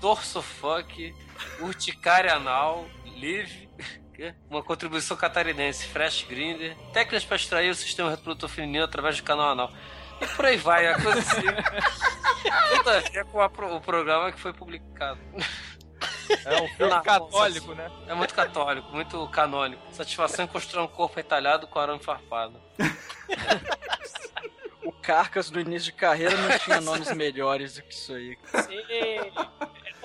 torso 0.00 0.40
fuck, 0.40 1.12
urticária 1.58 2.32
anal, 2.32 2.86
live, 3.06 3.68
uma 4.48 4.62
contribuição 4.62 5.16
catarinense, 5.16 5.84
fresh 5.88 6.26
grinder, 6.28 6.76
técnicas 6.92 7.24
para 7.24 7.34
extrair 7.34 7.70
o 7.70 7.74
sistema 7.74 8.08
reprodutor 8.08 8.48
feminino 8.48 8.84
através 8.84 9.16
do 9.16 9.24
canal 9.24 9.50
anal. 9.50 9.72
E 10.20 10.26
por 10.28 10.44
aí 10.44 10.58
vai, 10.58 10.86
a 10.86 11.02
coisa 11.02 11.18
assim. 11.18 11.42
Tudo 12.76 12.88
a 12.88 13.00
ver 13.00 13.24
com 13.24 13.40
a 13.40 13.46
o 13.46 13.80
programa 13.80 14.30
que 14.30 14.38
foi 14.38 14.52
publicado. 14.52 15.18
É 16.44 16.62
um 16.62 16.68
filme 16.68 17.00
católico, 17.02 17.74
né? 17.74 17.90
É 18.06 18.14
muito 18.14 18.34
católico, 18.34 18.90
muito 18.92 19.28
canônico. 19.28 19.82
Satisfação 19.92 20.44
em 20.44 20.48
construir 20.48 20.82
um 20.82 20.88
corpo 20.88 21.16
retalhado 21.16 21.66
com 21.66 21.78
arame 21.78 22.02
farpado. 22.02 22.60
O 24.84 24.92
Carcas, 24.92 25.50
no 25.50 25.60
início 25.60 25.86
de 25.86 25.92
carreira, 25.92 26.36
não 26.36 26.58
tinha 26.58 26.80
nomes 26.80 27.12
melhores 27.12 27.76
do 27.76 27.82
que 27.82 27.94
isso 27.94 28.12
aí. 28.14 28.38
Sim. 28.44 29.32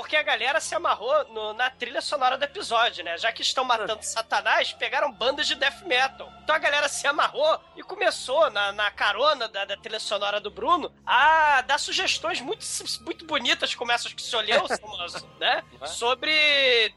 Porque 0.08 0.16
a 0.16 0.24
galera 0.24 0.62
se 0.62 0.74
amarrou 0.74 1.26
no- 1.34 1.52
na 1.52 1.70
trilha 1.70 2.00
sonora 2.00 2.38
do 2.38 2.44
episódio, 2.46 3.04
né? 3.04 3.18
Já 3.18 3.30
que 3.34 3.42
estão 3.42 3.66
matando 3.66 4.02
Satanás, 4.04 4.72
pegaram 4.72 5.12
bandas 5.12 5.46
de 5.46 5.54
death 5.54 5.82
metal. 5.82 6.32
Então 6.42 6.56
a 6.56 6.60
galera 6.60 6.88
se 6.88 7.06
amarrou 7.06 7.60
e 7.76 7.84
começou, 7.84 8.50
na, 8.50 8.72
na 8.72 8.90
carona 8.90 9.50
da, 9.50 9.66
da 9.66 9.76
trilha 9.76 10.00
sonora 10.00 10.40
do 10.40 10.50
Bruno, 10.50 10.90
a 11.06 11.60
dar 11.64 11.78
sugestões 11.78 12.40
muito, 12.40 12.66
muito 13.02 13.26
bonitas, 13.26 13.76
como 13.76 13.92
essas 13.92 14.14
que 14.14 14.22
o 14.22 14.26
senhor 14.26 14.46
leu, 14.46 14.66
seu 14.74 14.88
moço, 14.88 15.28
né? 15.42 15.62
Sobre 15.86 16.32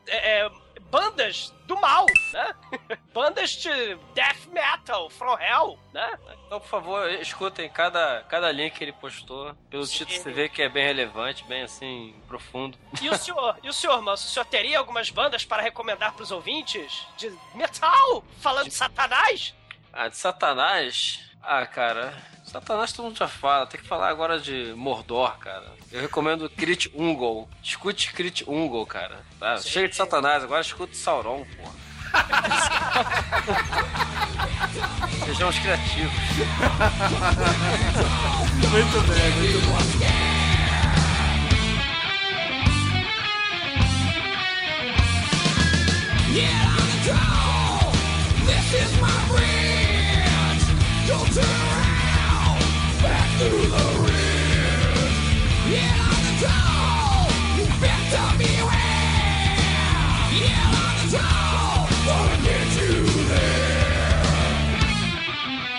é, 0.06 0.42
é, 0.42 0.50
bandas 0.90 1.54
do 1.66 1.80
mal, 1.80 2.04
né? 2.32 2.54
bandas 3.14 3.50
de 3.50 3.70
death 4.14 4.46
metal, 4.52 5.08
from 5.08 5.38
hell, 5.38 5.78
né? 5.92 6.18
Então, 6.46 6.58
por 6.60 6.68
favor, 6.68 7.08
escutem 7.12 7.68
cada, 7.68 8.24
cada 8.28 8.50
link 8.50 8.74
que 8.74 8.84
ele 8.84 8.92
postou. 8.92 9.54
Pelo 9.70 9.84
Sim. 9.84 9.98
título 9.98 10.20
você 10.20 10.32
vê 10.32 10.48
que 10.48 10.62
é 10.62 10.68
bem 10.68 10.84
relevante, 10.84 11.44
bem 11.44 11.62
assim, 11.62 12.14
profundo. 12.26 12.76
E 13.00 13.08
o 13.08 13.16
senhor, 13.16 13.56
e 13.62 13.68
o 13.68 13.72
senhor, 13.72 14.02
o 14.02 14.16
senhor 14.16 14.44
teria 14.46 14.78
algumas 14.78 15.10
bandas 15.10 15.44
para 15.44 15.62
recomendar 15.62 16.12
pros 16.12 16.30
ouvintes? 16.30 17.06
De 17.16 17.32
metal? 17.54 18.24
Falando 18.40 18.68
de 18.68 18.74
Satanás? 18.74 19.54
Ah, 19.92 20.08
de 20.08 20.16
Satanás? 20.16 21.20
Ah, 21.42 21.66
cara, 21.66 22.14
Satanás 22.50 22.92
todo 22.92 23.06
mundo 23.06 23.16
já 23.16 23.28
fala. 23.28 23.64
Tem 23.66 23.80
que 23.80 23.86
falar 23.86 24.08
agora 24.08 24.40
de 24.40 24.74
Mordor, 24.76 25.38
cara. 25.38 25.66
Eu 25.92 26.00
recomendo 26.00 26.50
Crit 26.50 26.90
Ungol. 26.94 27.48
Escute 27.62 28.12
Crit 28.12 28.42
Ungol, 28.48 28.84
cara. 28.86 29.20
Tá? 29.38 29.56
Chega 29.58 29.88
de 29.88 29.94
Satanás, 29.94 30.42
agora 30.42 30.60
escute 30.60 30.96
Sauron, 30.96 31.46
porra. 31.56 31.78
Sejamos 35.26 35.56
criativos. 35.60 36.12
Muito 38.72 39.00
bem, 39.06 39.30
muito 39.30 39.60
bom. 39.68 39.78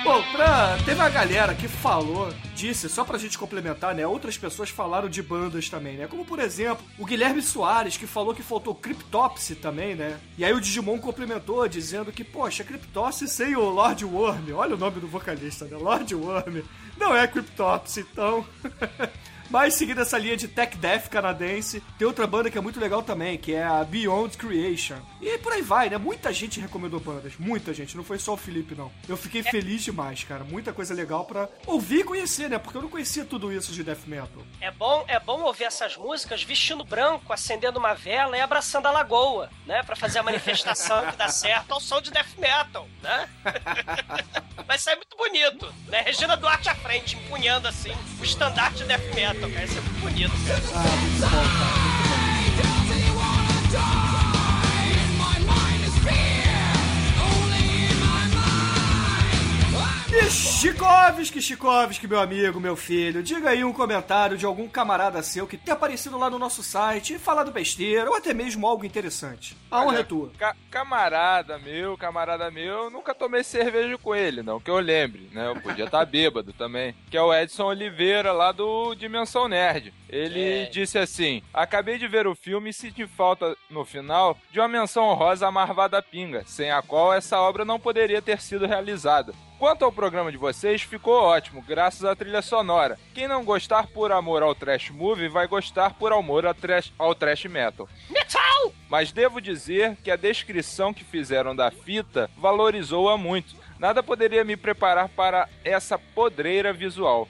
Bom, 0.04 0.24
pra... 0.32 0.78
teve 0.84 1.00
uma 1.00 1.10
galera 1.10 1.54
que 1.54 1.68
falou, 1.68 2.34
disse, 2.56 2.90
só 2.90 3.06
pra 3.06 3.20
gente 3.20 3.38
complementar, 3.38 3.94
né? 3.94 4.08
Outras 4.08 4.38
pessoas 4.38 4.70
falaram 4.70 5.08
de 5.08 5.22
bandas 5.22 5.70
também, 5.70 5.98
né? 5.98 6.08
Como, 6.08 6.26
por 6.26 6.40
exemplo, 6.40 6.84
o 6.98 7.06
Guilherme 7.06 7.44
Soares, 7.44 7.96
que 7.96 8.08
falou 8.08 8.34
que 8.34 8.42
faltou 8.42 8.74
Cryptopsy 8.74 9.56
também, 9.56 9.96
né? 9.96 10.20
E 10.38 10.44
aí 10.44 10.52
o 10.52 10.60
Digimon 10.60 10.98
complementou, 10.98 11.68
dizendo 11.68 12.12
que, 12.12 12.24
poxa, 12.24 12.64
Cryptopsy 12.64 13.28
sem 13.28 13.56
o 13.56 13.70
Lord 13.70 14.04
Worm, 14.04 14.52
olha 14.54 14.76
o 14.76 14.80
nome 14.80 15.00
do 15.00 15.08
vocalista, 15.08 15.66
né? 15.66 15.78
Lord 15.78 16.14
Worm, 16.16 16.64
não 17.02 17.16
é 17.16 17.28
Cryptopsy, 17.28 18.02
então... 18.02 18.46
Mas 19.52 19.74
seguindo 19.74 20.00
essa 20.00 20.18
linha 20.18 20.38
de 20.38 20.48
tech 20.48 20.78
death 20.78 21.10
canadense, 21.10 21.84
tem 21.98 22.08
outra 22.08 22.26
banda 22.26 22.50
que 22.50 22.58
é 22.58 22.62
muito 22.62 22.80
legal 22.80 23.04
também, 23.04 23.38
que 23.38 23.54
é 23.54 23.62
a 23.64 23.84
Beyond 23.84 24.38
Creation. 24.38 24.96
E 25.22 25.38
por 25.40 25.52
aí 25.52 25.62
vai, 25.62 25.90
né? 25.90 25.98
Muita 25.98 26.32
gente 26.32 26.58
recomendou 26.60 27.02
bandas, 27.02 27.34
muita 27.38 27.74
gente, 27.74 27.98
não 27.98 28.04
foi 28.04 28.18
só 28.18 28.34
o 28.34 28.38
Felipe 28.38 28.76
não. 28.76 28.90
Eu 29.10 29.18
fiquei 29.18 29.44
feliz 29.44 29.84
demais, 29.84 30.24
cara. 30.24 30.46
Muita 30.46 30.72
coisa 30.72 30.94
legal 30.94 31.26
pra 31.26 31.50
ouvir 31.68 32.00
e 32.00 32.04
conhecer, 32.06 32.50
né? 32.50 32.58
Porque 32.58 32.78
eu 32.78 32.82
não 32.82 32.90
conhecia 32.90 33.26
tudo 33.26 33.52
isso 33.52 33.74
de 33.74 33.84
death 33.84 34.06
metal. 34.08 34.42
É 34.62 34.72
bom, 34.72 35.04
é 35.06 35.20
bom 35.20 35.42
ouvir 35.42 35.66
essas 35.66 35.98
músicas 35.98 36.44
vestindo 36.44 36.86
branco, 36.86 37.34
acendendo 37.34 37.78
uma 37.78 37.94
vela 37.94 38.38
e 38.38 38.42
abraçando 38.42 38.86
a 38.86 38.92
lagoa, 38.92 39.50
né? 39.66 39.84
Pra 39.84 39.98
fazer 39.98 40.20
a 40.20 40.24
manifestação 40.24 41.06
que 41.12 41.18
dá 41.18 41.28
certo 41.28 41.74
ao 41.74 41.82
som 41.82 42.02
de 42.02 42.10
death 42.10 42.38
metal, 42.38 42.88
né? 43.02 43.30
Vai 44.66 44.78
sair 44.78 44.96
muito 44.96 45.18
bonito, 45.18 45.74
né? 45.88 46.02
Regina 46.02 46.38
Duarte 46.38 46.70
à 46.70 46.76
frente, 46.76 47.18
empunhando 47.18 47.68
assim 47.68 47.92
o 48.20 48.24
estandarte 48.24 48.78
de 48.78 48.86
death 48.86 49.14
metal, 49.14 49.41
Isso 49.42 49.80
é. 49.80 50.62
Ah, 50.76 50.84
muito 51.02 51.22
bom, 51.22 51.44
cara. 51.58 51.82
Muito 52.86 53.78
bom. 53.78 54.01
Chikovski, 60.32 61.42
Chikovski, 61.42 62.08
meu 62.08 62.20
amigo, 62.20 62.58
meu 62.60 62.78
filho, 62.78 63.22
diga 63.22 63.50
aí 63.50 63.66
um 63.66 63.74
comentário 63.74 64.38
de 64.38 64.46
algum 64.46 64.66
camarada 64.68 65.22
seu 65.22 65.46
que 65.46 65.58
tenha 65.58 65.76
aparecido 65.76 66.18
lá 66.18 66.30
no 66.30 66.40
nosso 66.40 66.64
site 66.64 67.16
e 67.16 67.20
falado 67.20 67.52
besteira, 67.52 68.10
ou 68.10 68.16
até 68.16 68.34
mesmo 68.34 68.66
algo 68.66 68.86
interessante. 68.86 69.58
A 69.70 69.82
honra 69.84 70.00
é 70.00 70.04
tua. 70.04 70.32
Ca- 70.40 70.56
camarada 70.70 71.60
meu, 71.60 71.98
camarada 71.98 72.50
meu, 72.50 72.86
eu 72.86 72.90
nunca 72.90 73.14
tomei 73.14 73.44
cerveja 73.44 73.98
com 73.98 74.16
ele, 74.16 74.42
não, 74.42 74.60
que 74.60 74.72
eu 74.72 74.80
lembre, 74.80 75.30
né? 75.34 75.50
Eu 75.50 75.60
podia 75.62 75.84
estar 75.86 76.06
bêbado 76.06 76.54
também. 76.54 76.96
Que 77.10 77.18
é 77.18 77.22
o 77.22 77.34
Edson 77.34 77.66
Oliveira, 77.66 78.32
lá 78.32 78.54
do 78.54 78.96
Dimensão 78.96 79.50
Nerd. 79.50 79.94
Ele 80.12 80.64
É. 80.64 80.66
disse 80.66 80.98
assim: 80.98 81.42
Acabei 81.54 81.98
de 81.98 82.08
ver 82.08 82.28
o 82.28 82.36
filme 82.36 82.70
e 82.70 82.74
senti 82.74 83.08
falta, 83.08 83.56
no 83.70 83.86
final, 83.86 84.38
de 84.52 84.60
uma 84.60 84.68
menção 84.68 85.06
honrosa 85.06 85.48
à 85.48 85.52
Marvada 85.52 86.02
Pinga, 86.02 86.44
sem 86.46 86.70
a 86.70 86.82
qual 86.82 87.14
essa 87.14 87.40
obra 87.40 87.64
não 87.64 87.80
poderia 87.80 88.22
ter 88.22 88.42
sido 88.42 88.66
realizada. 88.68 89.34
Quanto 89.58 89.86
ao 89.86 89.92
programa 89.92 90.32
de 90.32 90.38
vocês, 90.40 90.82
ficou 90.82 91.14
ótimo, 91.14 91.62
graças 91.62 92.04
à 92.04 92.16
trilha 92.16 92.42
sonora. 92.42 92.98
Quem 93.14 93.28
não 93.28 93.46
gostar 93.46 93.86
por 93.88 94.12
amor 94.12 94.42
ao 94.42 94.56
trash 94.56 94.90
movie, 94.90 95.28
vai 95.28 95.48
gostar 95.48 95.94
por 95.94 96.12
amor 96.12 96.48
ao 96.48 96.54
trash, 96.56 96.92
ao 96.98 97.14
trash 97.14 97.46
metal. 97.46 97.88
Metal! 98.10 98.74
Mas 98.90 99.12
devo 99.12 99.40
dizer 99.40 99.96
que 100.04 100.10
a 100.10 100.16
descrição 100.16 100.92
que 100.92 101.04
fizeram 101.04 101.56
da 101.56 101.70
fita 101.70 102.30
valorizou-a 102.38 103.18
muito. 103.18 103.56
Nada 103.78 104.02
poderia 104.04 104.44
me 104.44 104.58
preparar 104.58 105.10
para 105.10 105.48
essa 105.64 105.98
podreira 105.98 106.74
visual. 106.74 107.28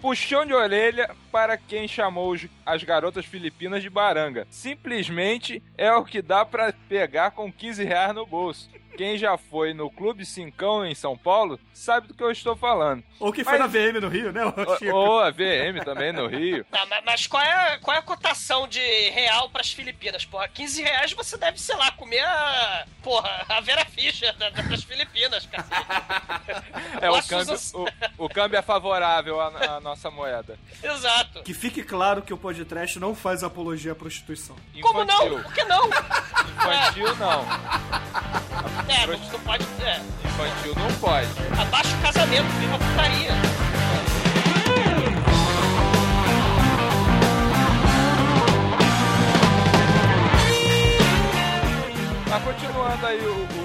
Puxão 0.00 0.46
de 0.46 0.54
orelha 0.54 1.10
para 1.32 1.56
quem 1.56 1.88
chamou 1.88 2.36
as 2.64 2.82
garotas 2.84 3.24
filipinas 3.24 3.82
de 3.82 3.90
baranga. 3.90 4.46
Simplesmente 4.50 5.62
é 5.76 5.92
o 5.92 6.04
que 6.04 6.22
dá 6.22 6.44
para 6.44 6.72
pegar 6.88 7.32
com 7.32 7.52
15 7.52 7.84
reais 7.84 8.14
no 8.14 8.24
bolso. 8.24 8.70
Quem 8.98 9.16
já 9.16 9.38
foi 9.38 9.72
no 9.72 9.88
Clube 9.90 10.26
Cincão 10.26 10.84
em 10.84 10.92
São 10.94 11.16
Paulo 11.16 11.58
sabe 11.72 12.08
do 12.08 12.14
que 12.14 12.22
eu 12.22 12.32
estou 12.32 12.56
falando. 12.56 13.02
Ou 13.20 13.32
quem 13.32 13.44
foi 13.44 13.56
Mas- 13.56 13.72
na 13.72 13.78
VM 13.78 14.00
no 14.00 14.08
Rio, 14.08 14.32
né, 14.32 14.42
Chico? 14.78 14.92
Ou 14.96 15.20
a 15.20 15.30
VM 15.30 15.84
também 15.84 16.12
no 16.12 16.26
Rio. 16.26 16.66
Tá, 16.70 16.84
ma- 16.86 17.00
mas 17.06 17.26
qual 17.28 17.42
é, 17.42 17.78
qual 17.78 17.96
é 17.96 18.00
a 18.00 18.02
cotação 18.02 18.66
de 18.66 18.80
real 19.10 19.48
pras 19.50 19.72
Filipinas? 19.72 20.24
Porra, 20.24 20.48
15 20.48 20.82
reais 20.82 21.12
você 21.12 21.36
deve, 21.36 21.60
sei 21.60 21.76
lá, 21.76 21.90
comer 21.92 22.20
a. 22.24 22.84
Porra, 23.02 23.46
a 23.48 23.60
Vera 23.60 23.84
Fischer 23.84 24.36
da, 24.36 24.50
da, 24.50 24.62
das 24.62 24.82
Filipinas, 24.82 25.46
cacete. 25.46 25.78
É, 27.00 27.08
o 27.10 27.22
câmbio, 27.22 27.54
os- 27.54 27.72
o, 27.74 27.86
o 28.18 28.28
câmbio 28.28 28.58
é 28.58 28.62
favorável 28.62 29.40
à, 29.40 29.76
à 29.76 29.80
nossa 29.80 30.10
moeda. 30.10 30.58
Exato. 30.82 31.42
Que 31.44 31.54
fique 31.54 31.84
claro 31.84 32.22
que 32.22 32.34
o 32.34 32.38
podcast 32.38 32.98
não 32.98 33.14
faz 33.14 33.44
apologia 33.44 33.92
à 33.92 33.94
prostituição. 33.94 34.56
Como 34.82 35.04
não? 35.04 35.14
Infantil. 35.26 35.42
Por 35.44 35.52
que 35.54 35.64
não? 35.64 35.86
Infantil 35.86 37.16
não. 37.16 37.44
É, 38.88 39.06
não, 39.06 39.18
não 39.18 39.40
pode. 39.40 39.64
É, 39.82 40.00
Infantil 40.24 40.74
não 40.76 40.92
pode. 40.94 41.28
abaixa 41.60 41.96
o 41.96 42.00
casamento, 42.00 42.46
viva 42.58 42.74
a 42.74 42.78
putaria. 42.78 43.32
Mas 52.30 52.42
continuando 52.44 53.06
aí 53.06 53.18
o, 53.20 53.57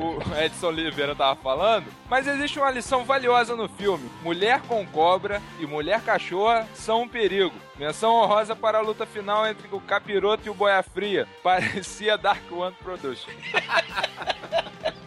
o, 0.00 0.42
Edson 0.42 0.68
Oliveira 0.68 1.14
tava 1.14 1.36
falando, 1.40 1.86
mas 2.08 2.26
existe 2.26 2.58
uma 2.58 2.70
lição 2.70 3.04
valiosa 3.04 3.54
no 3.54 3.68
filme. 3.68 4.10
Mulher 4.22 4.60
com 4.62 4.86
cobra 4.86 5.42
e 5.58 5.66
mulher 5.66 6.00
cachorra 6.02 6.66
são 6.74 7.02
um 7.02 7.08
perigo. 7.08 7.54
Menção 7.78 8.14
honrosa 8.14 8.54
para 8.56 8.78
a 8.78 8.82
luta 8.82 9.06
final 9.06 9.46
entre 9.46 9.68
o 9.70 9.80
capiroto 9.80 10.46
e 10.46 10.50
o 10.50 10.54
boia 10.54 10.82
fria. 10.82 11.26
Parecia 11.42 12.18
Dark 12.18 12.50
One 12.50 12.74
Production. 12.82 13.30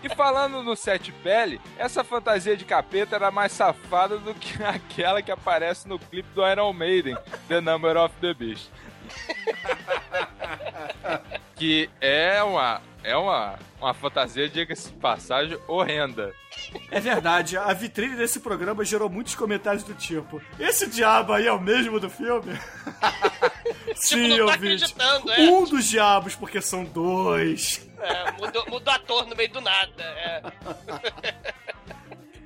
E 0.03 0.09
falando 0.09 0.61
no 0.61 0.75
set 0.75 1.11
pele, 1.23 1.61
essa 1.77 2.03
fantasia 2.03 2.57
de 2.57 2.65
capeta 2.65 3.15
era 3.15 3.31
mais 3.31 3.53
safada 3.53 4.17
do 4.17 4.33
que 4.33 4.61
aquela 4.63 5.21
que 5.21 5.31
aparece 5.31 5.87
no 5.87 5.97
clipe 5.97 6.27
do 6.35 6.45
Iron 6.45 6.73
Maiden, 6.73 7.15
The 7.47 7.61
Number 7.61 7.95
of 7.95 8.13
the 8.19 8.33
Beast. 8.33 8.69
que 11.55 11.89
é 12.01 12.43
uma 12.43 12.81
é 13.03 13.17
uma, 13.17 13.59
uma 13.79 13.93
fantasia, 13.93 14.47
diga-se 14.47 14.89
de 14.89 14.95
passagem, 14.95 15.59
horrenda. 15.67 16.33
É 16.89 16.99
verdade, 16.99 17.57
a 17.57 17.73
vitrine 17.73 18.15
desse 18.15 18.39
programa 18.39 18.85
gerou 18.85 19.09
muitos 19.09 19.35
comentários 19.35 19.83
do 19.83 19.93
tipo: 19.93 20.41
Esse 20.57 20.87
diabo 20.87 21.33
aí 21.33 21.45
é 21.45 21.51
o 21.51 21.59
mesmo 21.59 21.99
do 21.99 22.09
filme? 22.09 22.57
Sim, 23.95 24.29
não 24.29 24.37
tá 24.37 24.43
ouvinte. 24.53 24.85
acreditando, 24.85 25.31
é. 25.31 25.39
Um 25.41 25.65
dos 25.65 25.85
diabos, 25.85 26.35
porque 26.35 26.61
são 26.61 26.85
dois. 26.85 27.87
É, 27.99 28.31
mudou, 28.31 28.65
mudou 28.69 28.93
ator 28.93 29.27
no 29.27 29.35
meio 29.35 29.51
do 29.51 29.61
nada. 29.61 30.03
É. 30.03 30.41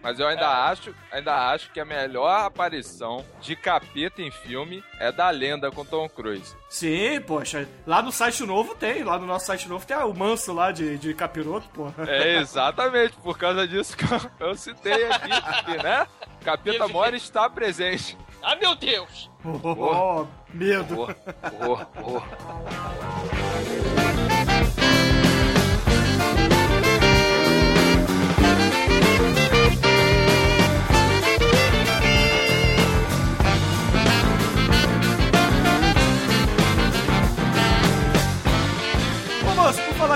Mas 0.08 0.22
eu 0.22 0.26
ainda 0.26 0.48
acho, 0.48 0.96
ainda 1.12 1.52
acho 1.52 1.70
que 1.70 1.82
a 1.82 1.86
melhor 1.86 2.46
aparição 2.46 3.26
de 3.42 3.58
capeta 3.58 4.22
em 4.22 4.32
filme 4.32 4.82
é 5.02 5.12
da 5.12 5.30
lenda 5.30 5.70
com 5.70 5.84
Tom 5.84 6.08
Cruise. 6.08 6.56
Sim, 6.70 7.20
poxa. 7.20 7.68
Lá 7.86 8.02
no 8.02 8.10
site 8.10 8.46
novo 8.46 8.74
tem. 8.74 9.04
Lá 9.04 9.20
no 9.20 9.26
nosso 9.26 9.48
site 9.48 9.68
novo 9.68 9.86
tem 9.86 9.98
o 9.98 10.14
manso 10.14 10.54
lá 10.54 10.72
de, 10.72 10.98
de 10.98 11.14
capiroto, 11.14 11.68
porra. 11.72 12.10
É 12.10 12.38
exatamente 12.40 13.18
por 13.18 13.38
causa 13.38 13.68
disso 13.68 13.98
que 13.98 14.06
eu, 14.40 14.56
citei 14.56 15.08
aqui, 15.08 15.66
que, 15.66 15.84
né? 15.84 16.08
Capeta 16.42 16.88
Mora 16.88 17.18
está 17.18 17.50
presente. 17.50 18.18
Ah, 18.42 18.56
meu 18.56 18.76
Deus! 18.76 19.30
Oh, 19.44 20.26
medo. 20.54 21.02
Oh, 21.02 21.86
oh, 22.02 22.22
oh. 22.24 24.17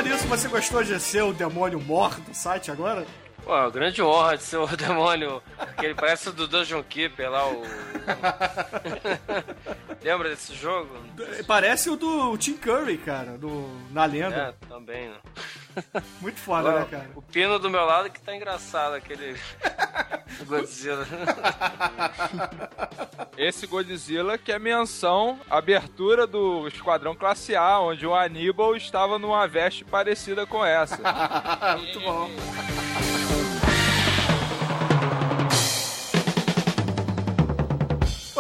Falar 0.01 0.03
nisso, 0.03 0.27
você 0.27 0.47
gostou 0.47 0.83
de 0.83 0.99
ser 0.99 1.21
o 1.23 1.33
demônio 1.33 1.79
mor 1.79 2.19
do 2.21 2.33
site 2.33 2.71
agora? 2.71 3.05
Pô, 3.43 3.71
grande 3.71 4.01
honra 4.01 4.37
de 4.37 4.43
ser 4.43 4.57
o 4.57 4.67
demônio. 4.75 5.41
Ele 5.81 5.95
parece 5.95 6.29
o 6.29 6.31
do 6.31 6.47
Dungeon 6.47 6.83
Keeper 6.83 7.29
lá, 7.29 7.47
o. 7.47 7.63
Lembra 10.03 10.29
desse 10.29 10.55
jogo? 10.55 10.89
Parece 11.47 11.89
o 11.89 11.95
do 11.95 12.37
Tim 12.37 12.57
Curry, 12.57 12.97
cara, 12.97 13.37
do, 13.37 13.69
na 13.91 14.05
lenda. 14.05 14.55
É, 14.61 14.65
também, 14.67 15.09
né? 15.09 15.17
Muito 16.19 16.39
foda, 16.39 16.79
né, 16.79 16.87
cara? 16.89 17.09
O 17.15 17.21
pino 17.21 17.57
do 17.59 17.69
meu 17.69 17.85
lado 17.85 18.09
que 18.09 18.19
tá 18.21 18.35
engraçado, 18.35 18.95
aquele. 18.95 19.37
Godzilla. 20.45 21.05
Esse 23.37 23.67
Godzilla 23.67 24.37
que 24.37 24.51
é 24.51 24.59
menção 24.59 25.39
à 25.49 25.57
abertura 25.57 26.25
do 26.27 26.67
Esquadrão 26.67 27.15
Classe 27.15 27.55
A, 27.55 27.79
onde 27.79 28.05
o 28.05 28.15
Aníbal 28.15 28.75
estava 28.75 29.17
numa 29.19 29.47
veste 29.47 29.83
parecida 29.83 30.45
com 30.45 30.63
essa. 30.65 30.99
Muito 31.77 31.99
bom. 31.99 32.29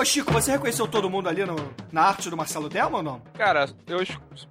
Ô, 0.01 0.05
Chico, 0.05 0.33
você 0.33 0.53
reconheceu 0.53 0.87
todo 0.87 1.11
mundo 1.11 1.29
ali 1.29 1.45
no, 1.45 1.55
na 1.91 2.01
arte 2.01 2.27
do 2.27 2.35
Marcelo 2.35 2.67
Delma 2.67 2.97
ou 2.97 3.03
não? 3.03 3.21
Cara, 3.35 3.69
eu 3.85 3.99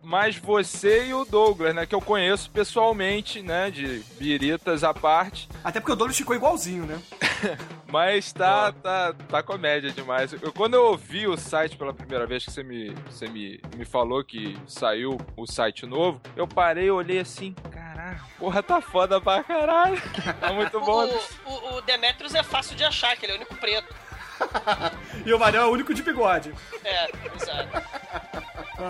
mais 0.01 0.37
você 0.37 1.07
e 1.07 1.15
o 1.15 1.25
Douglas, 1.25 1.75
né, 1.75 1.87
que 1.87 1.95
eu 1.95 2.01
conheço 2.01 2.49
pessoalmente, 2.51 3.43
né, 3.43 3.69
de 3.69 4.01
biritas 4.17 4.85
à 4.85 4.95
parte, 4.95 5.49
Até 5.65 5.81
porque 5.81 5.91
o 5.91 5.97
Douglas 5.97 6.17
ficou 6.17 6.37
igualzinho, 6.37 6.87
né? 6.87 7.01
mas 7.91 8.33
tá 8.33 8.73
tá 8.73 9.13
tá 9.13 9.43
comédia 9.43 9.91
demais. 9.91 10.33
Eu, 10.33 10.53
quando 10.53 10.75
eu 10.75 10.85
ouvi 10.87 11.27
o 11.27 11.37
site 11.37 11.77
pela 11.77 11.93
primeira 11.93 12.27
vez 12.27 12.45
que 12.45 12.51
você 12.51 12.63
me 12.63 12.91
você 13.09 13.29
me, 13.29 13.61
me 13.77 13.85
falou 13.85 14.25
que 14.25 14.59
saiu 14.67 15.19
o 15.37 15.47
site 15.47 15.87
novo, 15.87 16.21
eu 16.37 16.47
parei, 16.47 16.91
olhei 16.91 17.21
assim, 17.21 17.55
caraca, 17.71 18.25
porra, 18.39 18.63
tá 18.63 18.81
foda 18.81 19.21
pra 19.21 19.43
caralho. 19.43 20.01
Tá 20.41 20.53
muito 20.53 20.81
bom. 20.81 21.07
O, 21.45 21.51
o, 21.51 21.77
o 21.77 21.81
Demetrius 21.83 22.35
é 22.35 22.43
fácil 22.43 22.77
de 22.77 22.85
achar, 22.85 23.17
que 23.17 23.27
ele 23.27 23.33
é 23.33 23.35
o 23.35 23.39
único 23.39 23.57
preto. 23.57 23.95
E 25.27 25.33
o 25.35 25.39
Marião 25.39 25.65
é 25.65 25.67
o 25.67 25.71
único 25.71 25.93
de 25.93 26.03
bigode. 26.03 26.55
É, 26.83 27.11
exato. 27.37 28.40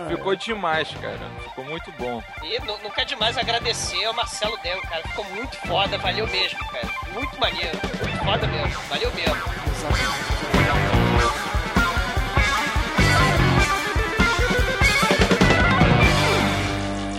Ficou 0.09 0.35
demais, 0.35 0.89
cara. 1.01 1.19
Ficou 1.43 1.65
muito 1.65 1.91
bom. 1.93 2.21
E 2.43 2.59
nu- 2.65 2.77
nunca 2.83 3.01
é 3.01 3.05
demais 3.05 3.37
agradecer 3.37 4.03
ao 4.05 4.13
Marcelo 4.13 4.57
Demo, 4.63 4.81
cara. 4.83 5.01
Ficou 5.07 5.25
muito 5.25 5.55
foda, 5.67 5.97
valeu 5.97 6.27
mesmo, 6.27 6.59
cara. 6.69 6.87
Muito 7.13 7.39
maneiro, 7.39 7.77
muito 8.03 8.23
foda 8.23 8.47
mesmo, 8.47 8.81
valeu 8.89 9.11
mesmo. 9.13 9.51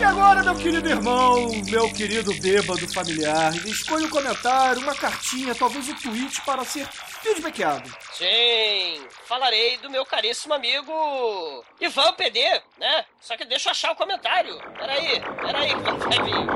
E 0.02 0.04
agora, 0.04 0.42
meu 0.42 0.56
querido 0.56 0.88
irmão, 0.88 1.48
meu 1.70 1.88
querido 1.92 2.34
bêbado 2.40 2.92
familiar, 2.92 3.54
escolha 3.64 4.04
um 4.04 4.10
comentário, 4.10 4.82
uma 4.82 4.96
cartinha, 4.96 5.54
talvez 5.54 5.88
um 5.88 5.94
tweet 5.94 6.40
para 6.40 6.64
ser 6.64 6.88
feedbackado. 7.22 7.88
Sim, 8.12 9.06
falarei 9.26 9.78
do 9.78 9.88
meu 9.88 10.04
caríssimo 10.04 10.54
amigo 10.54 11.64
Ivan 11.80 12.14
PD, 12.14 12.40
né? 12.80 13.04
Só 13.20 13.36
que 13.36 13.44
deixa 13.44 13.68
eu 13.68 13.70
achar 13.70 13.92
o 13.92 13.96
comentário. 13.96 14.58
Peraí, 14.76 15.22
peraí, 15.40 15.68
que 15.68 15.82
não 15.82 15.98
vai 15.98 16.20
vir. 16.24 16.46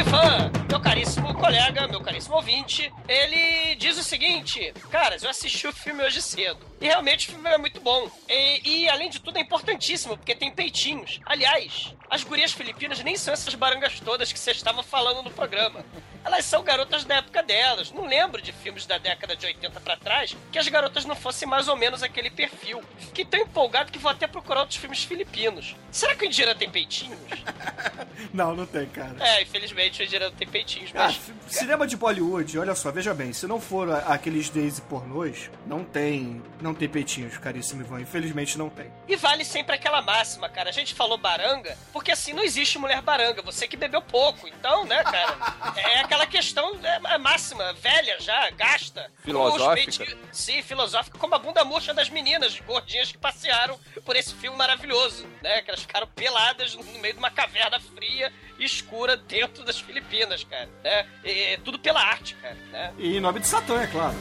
Ivan, 0.00 0.50
meu 0.70 0.80
caríssimo 0.80 1.34
colega, 1.34 1.86
meu 1.86 2.00
caríssimo 2.00 2.36
ouvinte, 2.36 2.90
ele 3.06 3.74
diz 3.74 3.98
o 3.98 4.02
seguinte: 4.02 4.72
Caras, 4.90 5.22
eu 5.22 5.28
assisti 5.28 5.66
o 5.66 5.72
filme 5.74 6.02
hoje 6.02 6.22
cedo. 6.22 6.69
E 6.80 6.86
realmente 6.86 7.28
o 7.28 7.32
filme 7.32 7.48
é 7.50 7.58
muito 7.58 7.80
bom. 7.80 8.10
E, 8.28 8.68
e, 8.84 8.88
além 8.88 9.10
de 9.10 9.20
tudo, 9.20 9.36
é 9.36 9.40
importantíssimo, 9.42 10.16
porque 10.16 10.34
tem 10.34 10.50
peitinhos. 10.50 11.20
Aliás, 11.26 11.94
as 12.08 12.24
gurias 12.24 12.52
filipinas 12.52 13.00
nem 13.02 13.16
são 13.16 13.34
essas 13.34 13.54
barangas 13.54 14.00
todas 14.00 14.32
que 14.32 14.38
você 14.38 14.52
estava 14.52 14.82
falando 14.82 15.22
no 15.22 15.30
programa. 15.30 15.84
Elas 16.24 16.44
são 16.44 16.62
garotas 16.62 17.04
da 17.04 17.16
época 17.16 17.42
delas. 17.42 17.90
Não 17.92 18.06
lembro 18.06 18.40
de 18.42 18.52
filmes 18.52 18.86
da 18.86 18.98
década 18.98 19.34
de 19.36 19.44
80 19.46 19.80
pra 19.80 19.96
trás 19.96 20.36
que 20.52 20.58
as 20.58 20.68
garotas 20.68 21.04
não 21.04 21.16
fossem 21.16 21.46
mais 21.48 21.66
ou 21.68 21.76
menos 21.76 22.02
aquele 22.02 22.30
perfil. 22.30 22.82
Fiquei 22.98 23.24
tão 23.24 23.40
empolgado 23.40 23.90
que 23.92 23.98
vou 23.98 24.10
até 24.10 24.26
procurar 24.26 24.60
outros 24.60 24.78
filmes 24.78 25.02
filipinos. 25.04 25.74
Será 25.90 26.14
que 26.14 26.24
o 26.24 26.26
Indira 26.26 26.54
tem 26.54 26.70
peitinhos? 26.70 27.18
Não, 28.34 28.54
não 28.54 28.66
tem, 28.66 28.86
cara. 28.86 29.16
É, 29.18 29.42
infelizmente 29.42 30.02
o 30.02 30.04
Indira 30.04 30.28
não 30.28 30.36
tem 30.36 30.46
peitinhos, 30.46 30.90
Ah, 30.94 31.06
mas. 31.06 31.16
f- 31.16 31.32
cinema 31.48 31.86
de 31.86 31.96
Bollywood, 31.96 32.58
olha 32.58 32.74
só, 32.74 32.92
veja 32.92 33.14
bem, 33.14 33.32
se 33.32 33.46
não 33.46 33.58
for 33.58 33.90
aqueles 34.06 34.50
Daisy 34.50 34.82
pornôs, 34.82 35.50
não 35.66 35.82
tem, 35.82 36.40
não 36.60 36.69
tem 36.74 36.88
peitinhos, 36.88 37.36
caríssimo 37.38 37.82
Ivan, 37.82 38.00
infelizmente 38.00 38.56
não 38.58 38.68
tem. 38.70 38.90
E 39.08 39.16
vale 39.16 39.44
sempre 39.44 39.74
aquela 39.74 40.00
máxima, 40.02 40.48
cara. 40.48 40.68
A 40.70 40.72
gente 40.72 40.94
falou 40.94 41.16
baranga, 41.18 41.76
porque 41.92 42.10
assim, 42.12 42.32
não 42.32 42.42
existe 42.42 42.78
mulher 42.78 43.00
baranga. 43.02 43.42
Você 43.42 43.66
que 43.68 43.76
bebeu 43.76 44.02
pouco. 44.02 44.46
Então, 44.48 44.84
né, 44.84 45.02
cara? 45.04 45.36
É 45.80 46.00
aquela 46.00 46.26
questão 46.26 46.78
é, 46.82 47.14
é 47.14 47.18
máxima, 47.18 47.72
velha 47.74 48.16
já, 48.20 48.50
gasta. 48.50 49.10
Filosófica. 49.22 49.74
Peitinhos- 49.74 50.16
Sim, 50.32 50.62
filosófica, 50.62 51.18
como 51.18 51.34
a 51.34 51.38
bunda 51.38 51.64
murcha 51.64 51.92
das 51.94 52.08
meninas 52.10 52.58
gordinhas 52.60 53.10
que 53.12 53.18
passearam 53.18 53.78
por 54.04 54.16
esse 54.16 54.34
filme 54.34 54.56
maravilhoso, 54.56 55.26
né? 55.42 55.62
Que 55.62 55.70
elas 55.70 55.80
ficaram 55.82 56.06
peladas 56.08 56.74
no 56.74 56.84
meio 57.00 57.14
de 57.14 57.18
uma 57.18 57.30
caverna 57.30 57.80
fria 57.80 58.32
e 58.58 58.64
escura 58.64 59.16
dentro 59.16 59.64
das 59.64 59.80
Filipinas, 59.80 60.44
cara. 60.44 60.68
Né? 60.84 61.06
E, 61.24 61.58
tudo 61.64 61.78
pela 61.78 62.00
arte, 62.02 62.34
cara. 62.36 62.54
Né? 62.70 62.92
E 62.98 63.16
em 63.16 63.20
nome 63.20 63.40
de 63.40 63.48
Satã, 63.48 63.80
é 63.82 63.86
claro. 63.86 64.14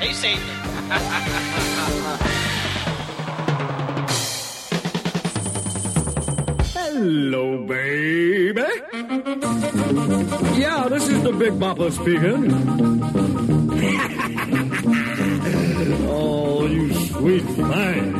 É 0.00 0.06
isso 0.06 0.24
aí. 0.26 0.36
Hello, 6.74 7.58
baby. 7.66 8.62
Yeah, 10.58 10.88
this 10.88 11.08
is 11.08 11.22
the 11.22 11.32
Big 11.32 11.52
Bopper 11.54 11.90
speaking. 11.92 12.52
oh, 16.08 16.66
you 16.66 16.94
sweet 16.94 17.44
thing. 17.44 18.12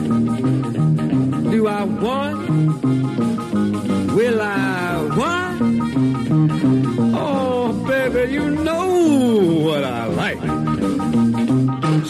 Do 1.50 1.66
I 1.68 1.84
want? 1.84 2.50
Will 4.16 4.40
I 4.40 5.02
want? 5.16 5.62
Oh, 7.14 7.72
baby, 7.86 8.32
you 8.32 8.50
know 8.50 9.64
what 9.64 9.84
I. 9.84 10.11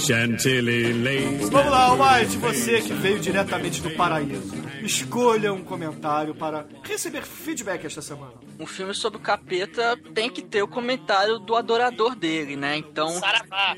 Chantilly 0.07 0.93
lace. 0.93 1.49
Vamos 1.51 1.71
lá, 1.71 1.85
Almighty, 1.85 2.37
você 2.37 2.81
que 2.81 2.93
veio 2.93 3.21
diretamente 3.21 3.81
do 3.81 3.91
paraíso. 3.91 4.53
Escolha 4.83 5.53
um 5.53 5.63
comentário 5.63 6.35
para 6.35 6.67
receber 6.83 7.23
feedback 7.23 7.87
esta 7.87 8.03
semana. 8.03 8.33
Um 8.59 8.67
filme 8.67 8.93
sobre 8.95 9.19
o 9.19 9.23
capeta 9.23 9.97
tem 10.13 10.29
que 10.29 10.43
ter 10.43 10.61
o 10.61 10.67
comentário 10.67 11.39
do 11.39 11.55
adorador 11.55 12.17
dele, 12.17 12.57
né? 12.57 12.77
Então, 12.77 13.11
Saravá. 13.11 13.77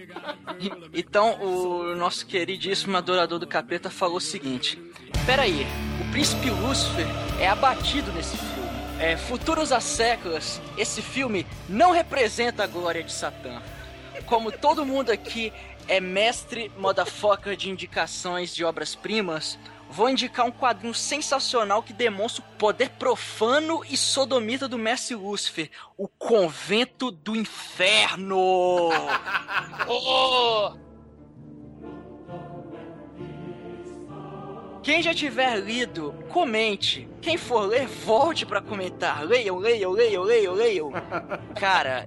então 0.95 1.43
o 1.43 1.95
nosso 1.95 2.27
queridíssimo 2.27 2.97
adorador 2.97 3.39
do 3.39 3.47
capeta 3.47 3.91
falou 3.91 4.17
o 4.17 4.21
seguinte: 4.21 4.81
Peraí, 5.27 5.67
o 6.01 6.11
príncipe 6.11 6.49
Lúcifer 6.49 7.07
é 7.39 7.49
abatido 7.49 8.11
nesse 8.13 8.37
filme. 8.37 8.55
É, 8.99 9.17
futuros 9.19 9.73
há 9.73 9.81
séculos, 9.81 10.59
esse 10.79 11.03
filme 11.03 11.47
não 11.69 11.91
representa 11.91 12.65
a 12.65 12.67
glória 12.67 13.03
de 13.03 13.13
Satã. 13.13 13.61
Como 14.27 14.51
todo 14.51 14.87
mundo 14.87 15.11
aqui 15.11 15.53
é 15.89 16.01
mestre 16.01 16.71
motherfucker 16.79 17.57
de 17.57 17.71
indicações 17.71 18.55
de 18.55 18.65
obras-primas, 18.65 19.59
vou 19.91 20.09
indicar 20.09 20.47
um 20.47 20.51
quadrinho 20.51 20.95
sensacional 20.95 21.83
que 21.83 21.93
demonstra 21.93 22.43
o 22.43 22.59
poder 22.59 22.91
profano 22.91 23.85
e 23.89 23.97
sodomita 23.97 24.67
do 24.67 24.79
mestre 24.79 25.15
Lúcifer, 25.15 25.71
o 25.97 26.09
Convento 26.09 27.11
do 27.11 27.37
Inferno. 27.37 28.91
oh! 29.89 30.85
Quem 34.85 35.01
já 35.01 35.15
tiver 35.15 35.57
lido, 35.61 36.15
comente. 36.29 37.09
Quem 37.23 37.39
for 37.39 37.61
ler, 37.61 37.87
volte 37.87 38.45
para 38.45 38.61
comentar. 38.61 39.25
Leiam, 39.25 39.57
leiam, 39.57 39.91
leiam, 39.91 40.23
leiam, 40.23 40.53
leiam. 40.53 40.93
Cara, 41.59 42.07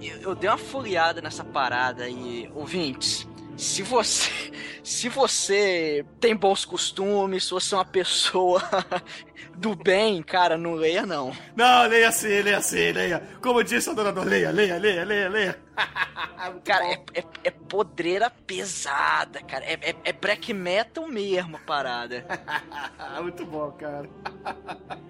eu, 0.00 0.16
eu- 0.22 0.34
dei 0.34 0.48
uma 0.50 0.58
folheada 0.58 1.20
nessa 1.20 1.44
parada 1.44 2.08
e, 2.08 2.50
ouvintes, 2.54 3.26
se 3.56 3.82
você, 3.82 4.30
se 4.82 5.08
você 5.08 6.04
tem 6.20 6.34
bons 6.36 6.64
costumes, 6.64 7.44
se 7.44 7.50
você 7.50 7.74
é 7.74 7.78
uma 7.78 7.84
pessoa 7.84 8.62
do 9.56 9.74
bem, 9.74 10.22
cara, 10.22 10.56
não 10.58 10.74
leia 10.74 11.06
não. 11.06 11.32
Não, 11.54 11.86
leia 11.88 12.08
assim, 12.08 12.40
leia 12.42 12.58
assim, 12.58 12.92
leia. 12.92 13.22
Como 13.42 13.62
disse 13.64 13.88
o 13.88 13.92
adorador, 13.92 14.24
leia, 14.24 14.50
leia, 14.50 14.78
leia, 14.78 15.04
leia, 15.04 15.28
leia. 15.28 15.65
Cara, 16.64 16.86
é, 16.86 16.94
é, 17.14 17.24
é 17.44 17.50
podreira 17.50 18.30
pesada, 18.30 19.40
cara. 19.42 19.64
É, 19.64 19.74
é, 19.90 19.94
é 20.04 20.12
black 20.12 20.52
metal 20.52 21.06
mesmo 21.06 21.56
a 21.56 21.60
parada. 21.60 22.24
Muito 23.22 23.44
bom, 23.44 23.70
cara. 23.72 24.08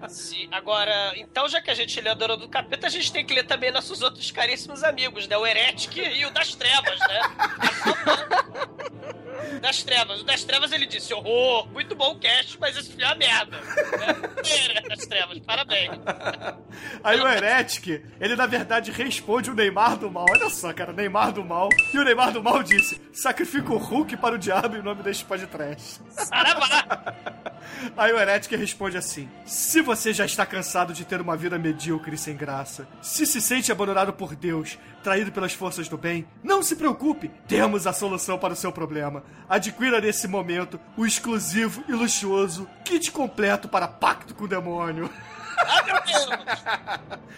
Se- 0.09 0.49
agora, 0.53 1.13
então, 1.17 1.49
já 1.49 1.61
que 1.61 1.71
a 1.71 1.75
gente 1.75 2.01
lê 2.01 2.11
a 2.11 2.15
Dona 2.15 2.37
do 2.37 2.49
Capeta, 2.49 2.87
a 2.87 2.91
gente 2.91 3.13
tem 3.13 3.25
que 3.25 3.35
ler 3.35 3.45
também 3.47 3.71
nossos 3.71 4.03
outros 4.03 4.31
caríssimos 4.31 4.83
amigos, 4.83 5.27
né? 5.29 5.37
O 5.37 5.47
Heretic 5.47 5.97
e 5.97 6.25
o 6.27 6.31
Das 6.31 6.55
Trevas, 6.55 6.99
né? 7.01 7.21
das 9.61 9.83
Trevas. 9.83 10.21
O 10.21 10.25
Das 10.25 10.45
Trevas 10.45 10.73
ele 10.73 10.87
disse: 10.87 11.13
horror, 11.15 11.69
muito 11.73 11.95
bom 11.95 12.13
o 12.13 12.19
cast, 12.19 12.59
mas 12.61 12.77
esse 12.77 12.91
filho 12.91 13.05
é 13.05 13.09
uma 13.09 13.15
merda. 13.17 13.59
Né? 13.61 14.81
Das 14.89 15.07
Trevas, 15.07 15.39
parabéns. 15.41 15.91
Aí 17.03 17.21
o 17.21 17.27
Heretic, 17.27 18.03
ele 18.21 18.37
na 18.37 18.47
verdade 18.47 18.91
responde 18.91 19.51
o 19.51 19.55
Neymar 19.55 19.97
do 19.97 20.11
mal. 20.11 20.27
Olha 20.29 20.51
só, 20.51 20.73
cara, 20.73 20.93
Neymar 20.93 21.33
do 21.33 21.45
mal. 21.45 21.69
E 21.93 21.99
o 21.99 22.05
Neymar 22.05 22.33
do 22.33 22.43
mal 22.43 22.63
disse: 22.63 23.01
sacrifica 23.13 23.73
o 23.73 23.79
Hulk 23.79 24.17
para 24.17 24.35
o 24.35 24.39
diabo 24.39 24.77
em 24.77 24.83
nome 24.83 25.03
deste 25.03 25.25
podcast. 25.25 26.01
Saravá! 26.11 27.15
Aí 27.97 28.13
o 28.13 28.19
Heretic 28.19 28.53
responde 28.59 28.97
assim: 28.97 29.29
Se 29.45 29.81
você 29.81 30.13
já 30.13 30.25
está 30.25 30.47
cansado 30.47 30.93
de 30.93 31.05
ter 31.05 31.21
uma 31.21 31.37
vida 31.37 31.59
medíocre 31.59 32.15
e 32.15 32.19
sem 32.19 32.37
graça, 32.37 32.87
se 33.01 33.27
se 33.27 33.41
sente 33.41 33.73
abandonado 33.73 34.13
por 34.13 34.35
Deus, 34.35 34.79
traído 35.07 35.31
pelas 35.31 35.53
forças 35.53 35.89
do 35.89 35.97
bem, 35.97 36.27
não 36.43 36.65
se 36.65 36.75
preocupe, 36.75 37.31
temos 37.47 37.87
a 37.87 37.93
solução 37.93 38.37
para 38.37 38.55
o 38.55 38.57
seu 38.57 38.73
problema. 38.73 39.23
Adquira 39.49 40.01
nesse 40.01 40.27
momento 40.27 40.81
o 40.97 41.07
exclusivo 41.07 41.85
e 41.89 41.93
luxuoso 41.93 42.69
kit 42.85 43.13
completo 43.13 43.69
para 43.69 43.87
pacto 43.87 44.35
com 44.35 44.47
o 44.47 44.49
demônio. 44.49 45.09
Meu 45.87 46.03
Deus! 46.05 46.29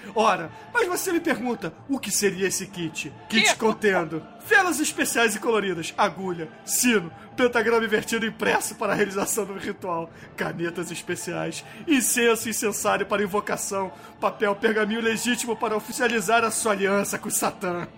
Ora, 0.14 0.50
mas 0.72 0.86
você 0.88 1.12
me 1.12 1.20
pergunta, 1.20 1.72
o 1.88 1.98
que 1.98 2.10
seria 2.10 2.48
esse 2.48 2.66
kit? 2.66 3.12
Kit 3.28 3.50
Que? 3.50 3.56
contendo 3.56 4.22
velas 4.46 4.80
especiais 4.80 5.34
e 5.34 5.38
coloridas, 5.38 5.92
agulha, 5.96 6.48
sino, 6.64 7.12
pentagrama 7.36 7.84
invertido 7.84 8.24
impresso 8.26 8.74
para 8.74 8.92
a 8.92 8.96
realização 8.96 9.44
do 9.44 9.58
ritual, 9.58 10.10
canetas 10.36 10.90
especiais, 10.90 11.64
incenso 11.86 12.48
incensário 12.48 13.06
para 13.06 13.22
invocação, 13.22 13.92
papel 14.20 14.56
pergaminho 14.56 15.02
legítimo 15.02 15.54
para 15.54 15.76
oficializar 15.76 16.42
a 16.42 16.50
sua 16.50 16.72
aliança 16.72 17.18
com 17.18 17.30
Satã. 17.30 17.86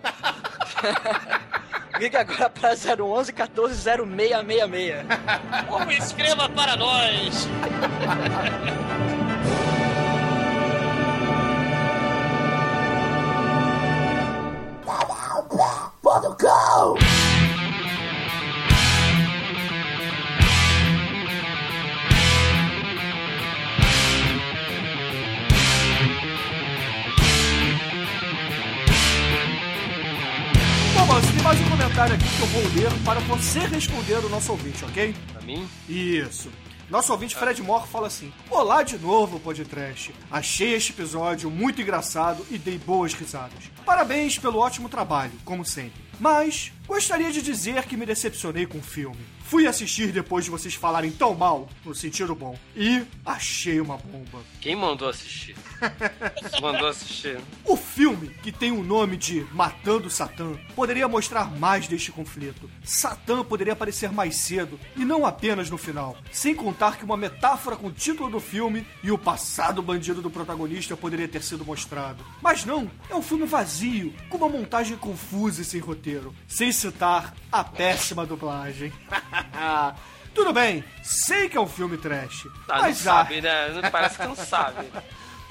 Liga 1.98 2.20
agora 2.20 2.48
pra 2.48 2.70
011 2.74 3.32
14 3.32 3.74
0666. 3.82 5.06
Ou 5.68 5.90
escreva 5.90 6.48
para 6.48 6.76
nós! 6.76 7.46
Bom, 30.96 31.06
mas 31.06 31.30
tem 31.30 31.42
mais 31.44 31.60
um 31.60 31.70
comentário 31.70 32.14
aqui 32.16 32.24
que 32.24 32.40
eu 32.40 32.46
vou 32.48 32.62
ler 32.74 33.04
para 33.04 33.20
você 33.20 33.60
responder 33.60 34.14
o 34.14 34.28
nosso 34.28 34.50
ouvinte, 34.50 34.84
ok? 34.84 35.14
Pra 35.32 35.40
mim? 35.42 35.68
Isso. 35.88 36.50
Nosso 36.90 37.12
ouvinte 37.12 37.36
Fred 37.36 37.62
Moore 37.62 37.86
fala 37.86 38.08
assim: 38.08 38.32
Olá 38.50 38.82
de 38.82 38.98
novo, 38.98 39.38
podcast. 39.38 40.12
Achei 40.28 40.74
este 40.74 40.90
episódio 40.90 41.48
muito 41.48 41.80
engraçado 41.80 42.44
e 42.50 42.58
dei 42.58 42.78
boas 42.78 43.14
risadas. 43.14 43.70
Parabéns 43.86 44.36
pelo 44.40 44.58
ótimo 44.58 44.88
trabalho, 44.88 45.32
como 45.44 45.64
sempre. 45.64 46.02
Mas 46.18 46.72
gostaria 46.88 47.30
de 47.30 47.42
dizer 47.42 47.84
que 47.84 47.96
me 47.96 48.04
decepcionei 48.04 48.66
com 48.66 48.78
o 48.78 48.82
filme. 48.82 49.24
Fui 49.50 49.66
assistir 49.66 50.12
depois 50.12 50.44
de 50.44 50.50
vocês 50.52 50.76
falarem 50.76 51.10
tão 51.10 51.34
mal, 51.34 51.68
no 51.84 51.92
sentido 51.92 52.36
bom, 52.36 52.56
e 52.76 53.02
achei 53.26 53.80
uma 53.80 53.96
bomba. 53.96 54.44
Quem 54.60 54.76
mandou 54.76 55.08
assistir? 55.08 55.56
mandou 56.62 56.86
assistir. 56.86 57.36
O 57.64 57.76
filme, 57.76 58.28
que 58.44 58.52
tem 58.52 58.70
o 58.70 58.84
nome 58.84 59.16
de 59.16 59.44
Matando 59.52 60.08
Satã, 60.08 60.52
poderia 60.76 61.08
mostrar 61.08 61.50
mais 61.58 61.88
deste 61.88 62.12
conflito. 62.12 62.70
Satã 62.84 63.42
poderia 63.42 63.72
aparecer 63.72 64.12
mais 64.12 64.36
cedo 64.36 64.78
e 64.94 65.04
não 65.04 65.26
apenas 65.26 65.68
no 65.68 65.76
final. 65.76 66.16
Sem 66.30 66.54
contar 66.54 66.96
que 66.96 67.04
uma 67.04 67.16
metáfora 67.16 67.74
com 67.74 67.88
o 67.88 67.92
título 67.92 68.30
do 68.30 68.38
filme 68.38 68.86
e 69.02 69.10
o 69.10 69.18
passado 69.18 69.82
bandido 69.82 70.22
do 70.22 70.30
protagonista 70.30 70.96
poderia 70.96 71.26
ter 71.26 71.42
sido 71.42 71.64
mostrado. 71.64 72.24
Mas 72.40 72.64
não, 72.64 72.88
é 73.10 73.16
um 73.16 73.22
filme 73.22 73.46
vazio, 73.46 74.14
com 74.28 74.36
uma 74.36 74.48
montagem 74.48 74.96
confusa 74.96 75.62
e 75.62 75.64
sem 75.64 75.80
roteiro. 75.80 76.32
Sem 76.46 76.70
citar 76.70 77.34
a 77.50 77.64
péssima 77.64 78.24
dublagem. 78.24 78.92
Tudo 80.34 80.52
bem, 80.52 80.84
sei 81.02 81.48
que 81.48 81.56
é 81.56 81.60
um 81.60 81.66
filme 81.66 81.96
trash. 81.96 82.46
Ah, 82.68 82.76
não 82.76 82.82
mas 82.82 83.00
ah, 83.00 83.02
sabe, 83.02 83.40
né? 83.40 83.68
Não- 83.70 83.90
Parece 83.90 84.16
que 84.18 84.26
não 84.26 84.36
sabe. 84.36 84.86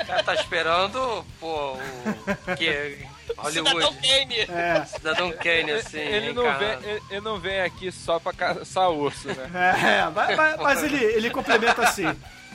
O 0.02 0.06
cara 0.06 0.24
tá 0.24 0.34
esperando, 0.34 1.26
pô, 1.40 1.74
o. 1.74 2.56
Que? 2.58 3.06
Cidadão 3.30 3.74
Hollywood. 3.74 3.98
Kane! 4.08 4.40
é, 4.50 4.86
Cidadão 4.86 5.32
Kane, 5.34 5.72
assim. 5.74 6.00
ele, 6.00 6.34
não 6.34 6.58
vem, 6.58 6.70
ele, 6.84 7.02
ele 7.12 7.22
não 7.22 7.40
vem 7.40 7.62
aqui 7.62 7.92
só 7.92 8.20
pra 8.20 8.34
caçar 8.34 8.90
urso, 8.90 9.28
né? 9.28 9.50
É, 10.00 10.10
mas, 10.10 10.36
mas- 10.36 10.58
mas 10.58 10.84
ele, 10.84 10.98
ele 11.04 11.30
complementa 11.30 11.84
assim. 11.84 12.06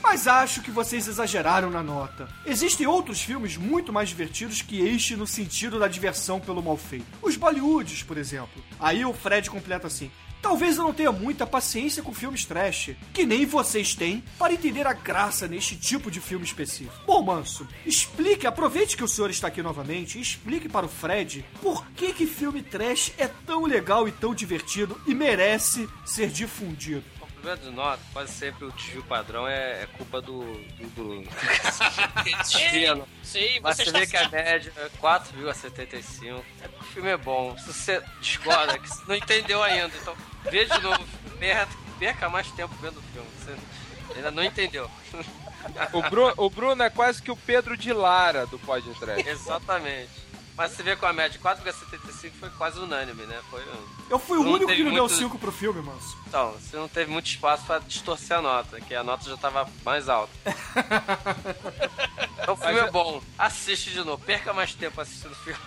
Mas 0.03 0.27
acho 0.27 0.61
que 0.61 0.69
vocês 0.69 1.07
exageraram 1.07 1.71
na 1.71 1.81
nota. 1.81 2.27
Existem 2.45 2.85
outros 2.85 3.21
filmes 3.21 3.57
muito 3.57 3.91
mais 3.93 4.09
divertidos 4.09 4.61
que 4.61 4.79
este 4.85 5.15
no 5.15 5.25
sentido 5.25 5.79
da 5.79 5.87
diversão 5.87 6.39
pelo 6.39 6.61
mal 6.61 6.77
feito. 6.77 7.05
Os 7.23 7.35
Bollywoods, 7.35 8.03
por 8.03 8.15
exemplo. 8.17 8.63
Aí 8.79 9.03
o 9.05 9.13
Fred 9.13 9.49
completa 9.49 9.87
assim. 9.87 10.11
Talvez 10.45 10.77
eu 10.77 10.83
não 10.83 10.93
tenha 10.93 11.11
muita 11.11 11.47
paciência 11.47 12.03
com 12.03 12.13
filmes 12.13 12.45
trash, 12.45 12.91
que 13.11 13.25
nem 13.25 13.47
vocês 13.47 13.95
têm, 13.95 14.23
para 14.37 14.53
entender 14.53 14.85
a 14.85 14.93
graça 14.93 15.47
neste 15.47 15.75
tipo 15.75 16.11
de 16.11 16.21
filme 16.21 16.45
específico. 16.45 16.93
Bom, 17.03 17.23
Manso, 17.23 17.67
explique, 17.83 18.45
aproveite 18.45 18.95
que 18.95 19.03
o 19.03 19.07
senhor 19.07 19.31
está 19.31 19.47
aqui 19.47 19.63
novamente 19.63 20.21
explique 20.21 20.69
para 20.69 20.85
o 20.85 20.89
Fred 20.89 21.43
por 21.63 21.83
que 21.95 22.13
que 22.13 22.27
filme 22.27 22.61
trash 22.61 23.11
é 23.17 23.27
tão 23.27 23.65
legal 23.65 24.07
e 24.07 24.11
tão 24.11 24.35
divertido 24.35 24.95
e 25.07 25.15
merece 25.15 25.89
ser 26.05 26.29
difundido. 26.29 27.14
Problema 27.45 27.57
do 27.57 27.71
nota, 27.71 28.01
quase 28.11 28.31
sempre 28.33 28.65
o 28.65 28.71
desvio 28.71 29.03
padrão 29.03 29.47
é, 29.47 29.83
é 29.83 29.87
culpa 29.97 30.19
do. 30.19 30.41
do, 30.95 31.23
desvio, 32.23 32.95
né? 32.97 33.05
Sim, 33.23 33.59
Mas 33.61 33.77
você 33.77 33.85
você 33.85 33.91
vê 33.91 34.07
que 34.07 34.17
a 34.17 34.29
média 34.29 34.73
é 34.77 34.89
4,75. 34.99 36.41
É 36.63 36.67
porque 36.67 36.83
o 36.83 36.87
filme 36.87 37.09
é 37.09 37.17
bom. 37.17 37.55
Se 37.59 37.71
você 37.71 38.01
discorda, 38.19 38.79
que 38.79 38.89
você 38.89 39.03
não 39.07 39.15
entendeu 39.15 39.61
ainda. 39.61 39.91
Então, 39.95 40.15
vê 40.49 40.65
de 40.65 40.81
novo. 40.81 41.05
Perca, 41.37 41.67
perca 41.99 42.29
mais 42.29 42.49
tempo 42.51 42.73
vendo 42.81 42.97
o 42.97 43.03
filme. 43.13 43.29
Você 43.37 43.55
ainda 44.15 44.31
não 44.31 44.43
entendeu. 44.43 44.89
O, 45.93 46.01
Bru- 46.09 46.33
o 46.37 46.49
Bruno 46.49 46.81
é 46.81 46.89
quase 46.89 47.21
que 47.21 47.29
o 47.31 47.37
Pedro 47.37 47.77
de 47.77 47.93
Lara 47.93 48.47
do 48.47 48.57
podcast. 48.57 49.27
Exatamente. 49.29 50.09
Mas 50.57 50.71
você 50.71 50.83
vê 50.83 50.95
com 50.95 51.05
a 51.05 51.11
média 51.11 51.37
4,75 51.39 52.31
foi 52.39 52.49
quase 52.51 52.79
unânime, 52.79 53.23
né? 53.25 53.41
Foi 53.49 53.61
um... 53.61 53.87
Eu 54.09 54.17
fui 54.17 54.37
o 54.37 54.43
Não 54.43 54.53
único 54.53 54.71
que 54.71 54.83
não 54.83 54.93
deu 54.93 55.03
muito- 55.03 55.17
5 55.17 55.37
pro 55.37 55.51
filme, 55.51 55.81
Manso. 55.81 56.17
Então, 56.27 56.53
você 56.53 56.77
não 56.77 56.87
teve 56.87 57.11
muito 57.11 57.27
espaço 57.27 57.65
pra 57.65 57.79
distorcer 57.79 58.37
a 58.37 58.41
nota, 58.41 58.79
que 58.79 58.95
a 58.95 59.03
nota 59.03 59.29
já 59.29 59.35
tava 59.35 59.69
mais 59.83 60.07
alta. 60.07 60.31
então 62.41 62.53
o 62.53 62.57
filme 62.57 62.73
Mas 62.73 62.83
é 62.83 62.87
eu- 62.87 62.91
bom. 62.91 63.21
Assiste 63.37 63.91
de 63.91 64.03
novo. 64.03 64.23
Perca 64.23 64.53
mais 64.53 64.73
tempo 64.73 64.99
assistindo 65.01 65.31
o 65.31 65.35
filme. 65.35 65.59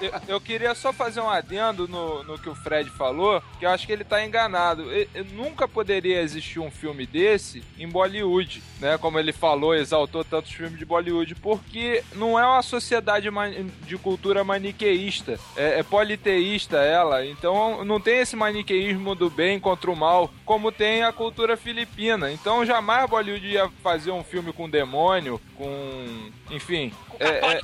Eu, 0.00 0.34
eu 0.36 0.40
queria 0.40 0.74
só 0.74 0.92
fazer 0.92 1.20
um 1.20 1.28
adendo 1.28 1.86
no, 1.88 2.22
no 2.24 2.38
que 2.38 2.48
o 2.48 2.54
Fred 2.54 2.88
falou, 2.90 3.42
que 3.58 3.66
eu 3.66 3.70
acho 3.70 3.86
que 3.86 3.92
ele 3.92 4.04
tá 4.04 4.24
enganado. 4.24 4.90
E- 4.94 5.08
e 5.14 5.22
nunca 5.34 5.66
poderia 5.68 6.20
existir 6.22 6.58
um 6.58 6.70
filme 6.70 7.06
desse 7.06 7.62
em 7.78 7.88
Bollywood, 7.88 8.62
né? 8.80 8.96
Como 8.98 9.18
ele 9.18 9.32
falou, 9.32 9.74
exaltou 9.74 10.24
tantos 10.24 10.52
filmes 10.52 10.78
de 10.78 10.84
Bollywood, 10.84 11.34
porque 11.36 12.02
não 12.14 12.38
é 12.38 12.46
uma 12.46 12.62
sociedade 12.62 13.28
de 13.86 13.96
cultura 13.98 14.42
maniqueísta, 14.44 15.38
é, 15.56 15.80
é 15.80 15.82
politeísta 15.82 16.78
ela, 16.78 17.24
então 17.26 17.84
não 17.84 18.00
tem 18.00 18.20
esse 18.20 18.36
maniqueísmo 18.36 19.14
do 19.14 19.28
bem 19.28 19.58
contra 19.60 19.90
o 19.90 19.96
mal, 19.96 20.30
como 20.44 20.72
tem 20.72 21.02
a 21.02 21.12
cultura 21.12 21.56
filipina. 21.56 22.30
Então 22.32 22.64
jamais 22.64 23.08
Bollywood 23.10 23.46
ia 23.46 23.68
fazer 23.82 24.10
um 24.12 24.24
filme 24.24 24.52
com 24.52 24.68
demônio, 24.70 25.40
com. 25.56 26.30
enfim. 26.50 26.92
É, 27.20 27.60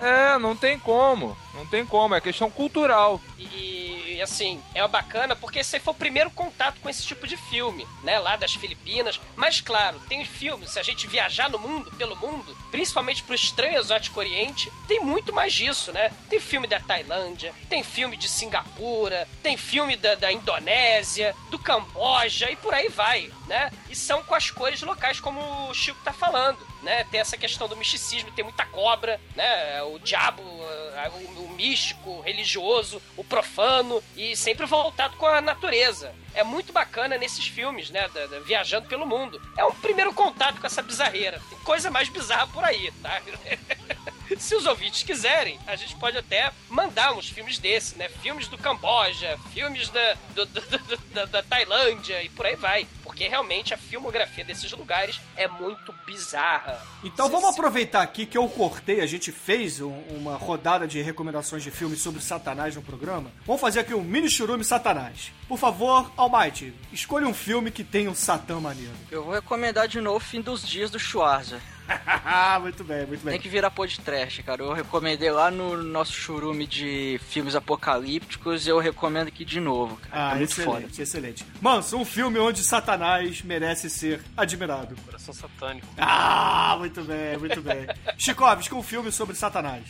é, 0.00 0.34
é, 0.34 0.38
não 0.38 0.56
tem 0.56 0.78
como. 0.78 1.36
Não 1.54 1.66
tem 1.66 1.84
como. 1.84 2.14
É 2.14 2.20
questão 2.20 2.48
cultural. 2.48 3.20
E 3.38 3.92
E 4.12 4.20
assim, 4.22 4.62
é 4.72 4.86
bacana 4.86 5.34
porque 5.34 5.58
esse 5.58 5.80
foi 5.80 5.92
o 5.92 5.96
primeiro 5.96 6.30
contato 6.30 6.78
com 6.80 6.88
esse 6.88 7.04
tipo 7.04 7.26
de 7.26 7.36
filme, 7.36 7.86
né? 8.04 8.20
Lá 8.20 8.36
das 8.36 8.54
Filipinas. 8.54 9.20
Mas 9.34 9.60
claro, 9.60 9.98
tem 10.08 10.24
filmes, 10.24 10.70
se 10.70 10.78
a 10.78 10.82
gente 10.82 11.08
viajar 11.08 11.50
no 11.50 11.58
mundo, 11.58 11.90
pelo 11.92 12.14
mundo, 12.14 12.56
principalmente 12.70 13.22
pro 13.24 13.34
estranho 13.34 13.78
exótico 13.78 14.20
oriente, 14.20 14.70
tem 14.86 15.00
muito 15.00 15.32
mais 15.32 15.52
disso, 15.52 15.92
né? 15.92 16.12
Tem 16.30 16.38
filme 16.38 16.68
da 16.68 16.78
Tailândia, 16.78 17.52
tem 17.68 17.82
filme 17.82 18.16
de 18.16 18.28
Singapura, 18.28 19.26
tem 19.42 19.56
filme 19.56 19.96
da, 19.96 20.14
da 20.14 20.30
Indonésia, 20.30 21.34
do 21.50 21.58
Camboja 21.58 22.48
e 22.48 22.54
por 22.56 22.72
aí 22.74 22.88
vai, 22.88 23.28
né? 23.48 23.72
E 23.90 23.96
são 23.96 24.22
com 24.22 24.34
as 24.34 24.50
cores 24.50 24.82
locais, 24.82 25.18
como 25.18 25.40
o 25.68 25.74
Chico 25.74 25.98
tá 26.04 26.12
falando, 26.12 26.58
né? 26.82 27.04
Tem 27.04 27.20
essa 27.20 27.36
questão 27.36 27.68
do 27.68 27.76
misticismo, 27.76 28.30
tem 28.32 28.44
muita 28.44 28.64
cobra, 28.66 29.20
né? 29.36 29.82
O 29.84 29.98
diabo, 29.98 30.42
eh, 30.42 31.10
o, 31.36 31.42
o 31.44 31.48
místico, 31.50 32.10
o 32.10 32.20
religioso, 32.20 33.00
o 33.16 33.22
profano 33.24 34.02
e 34.16 34.36
sempre 34.36 34.66
voltado 34.66 35.16
com 35.16 35.26
a 35.26 35.40
natureza. 35.40 36.14
É 36.34 36.42
muito 36.42 36.72
bacana 36.72 37.16
nesses 37.18 37.46
filmes, 37.46 37.90
né? 37.90 38.08
da- 38.08 38.26
da- 38.26 38.40
viajando 38.40 38.88
pelo 38.88 39.06
mundo. 39.06 39.40
É 39.56 39.64
um 39.64 39.72
primeiro 39.74 40.12
contato 40.14 40.60
com 40.60 40.66
essa 40.66 40.82
bizarreira. 40.82 41.40
Tem 41.50 41.58
coisa 41.60 41.90
mais 41.90 42.08
bizarra 42.08 42.46
por 42.48 42.64
aí, 42.64 42.90
tá? 43.02 43.20
Se 44.38 44.54
os 44.54 44.66
ouvintes 44.66 45.02
quiserem, 45.02 45.58
a 45.66 45.76
gente 45.76 45.94
pode 45.96 46.16
até 46.16 46.50
mandar 46.68 47.12
uns 47.12 47.28
filmes 47.28 47.58
desses, 47.58 47.94
né? 47.96 48.08
Filmes 48.08 48.48
do 48.48 48.56
Camboja, 48.58 49.38
filmes 49.52 49.88
da, 49.90 50.14
do- 50.34 50.46
do- 50.46 50.60
do- 50.60 50.96
da, 51.14 51.24
da 51.26 51.42
Tailândia 51.42 52.22
e 52.22 52.28
por 52.30 52.46
aí 52.46 52.56
vai. 52.56 52.86
Porque 53.02 53.28
realmente 53.28 53.74
a 53.74 53.76
filmografia 53.76 54.42
desses 54.44 54.72
lugares 54.72 55.20
é 55.36 55.46
muito 55.46 55.92
bizarra. 56.06 56.80
Então 57.04 57.26
Se- 57.26 57.32
vamos 57.32 57.48
se- 57.48 57.52
aproveitar 57.60 58.00
aqui 58.02 58.24
que 58.24 58.38
eu 58.38 58.48
cortei, 58.48 59.00
a 59.00 59.06
gente 59.06 59.30
fez 59.30 59.80
um- 59.80 60.00
uma 60.10 60.36
rodada 60.36 60.86
de 60.88 61.00
recomendações 61.02 61.62
de 61.62 61.70
filmes 61.70 62.00
sobre 62.00 62.20
Satanás 62.22 62.74
no 62.74 62.82
programa. 62.82 63.30
Vamos 63.44 63.60
fazer 63.60 63.80
aqui 63.80 63.92
um 63.94 64.02
mini 64.02 64.30
churume 64.30 64.64
Satanás. 64.64 65.30
Por 65.46 65.58
favor, 65.58 66.10
Almighty, 66.16 66.72
escolha 66.92 67.26
um 67.28 67.34
filme 67.34 67.70
que 67.70 67.84
tenha 67.84 68.10
um 68.10 68.14
Satã 68.14 68.58
maneiro. 68.58 68.92
Eu 69.10 69.24
vou 69.24 69.34
recomendar 69.34 69.86
de 69.86 70.00
novo 70.00 70.20
Fim 70.20 70.40
dos 70.40 70.66
Dias 70.66 70.90
do 70.90 70.98
Schwarza. 70.98 71.60
muito 72.60 72.84
bem, 72.84 73.06
muito 73.06 73.24
bem. 73.24 73.32
Tem 73.32 73.40
que 73.40 73.48
virar 73.48 73.70
podcast, 73.70 74.42
cara. 74.42 74.62
Eu 74.62 74.72
recomendei 74.72 75.30
lá 75.30 75.50
no 75.50 75.82
nosso 75.82 76.12
churume 76.12 76.66
de 76.66 77.20
filmes 77.28 77.54
apocalípticos 77.54 78.66
e 78.66 78.70
eu 78.70 78.78
recomendo 78.78 79.28
aqui 79.28 79.44
de 79.44 79.60
novo, 79.60 79.96
cara. 79.96 80.30
Ah, 80.30 80.34
é 80.34 80.38
muito 80.38 80.50
excelente, 80.50 80.90
foda. 80.90 81.02
excelente. 81.02 81.46
Manso, 81.60 81.96
um 81.96 82.04
filme 82.04 82.38
onde 82.38 82.62
Satanás 82.62 83.42
merece 83.42 83.90
ser 83.90 84.20
admirado. 84.36 84.96
Coração 85.04 85.34
satânico. 85.34 85.86
Ah, 85.98 86.76
muito 86.78 87.02
bem, 87.02 87.36
muito 87.38 87.60
bem. 87.60 87.86
Chikovski, 88.18 88.74
um 88.74 88.82
filme 88.82 89.10
sobre 89.12 89.34
Satanás. 89.34 89.84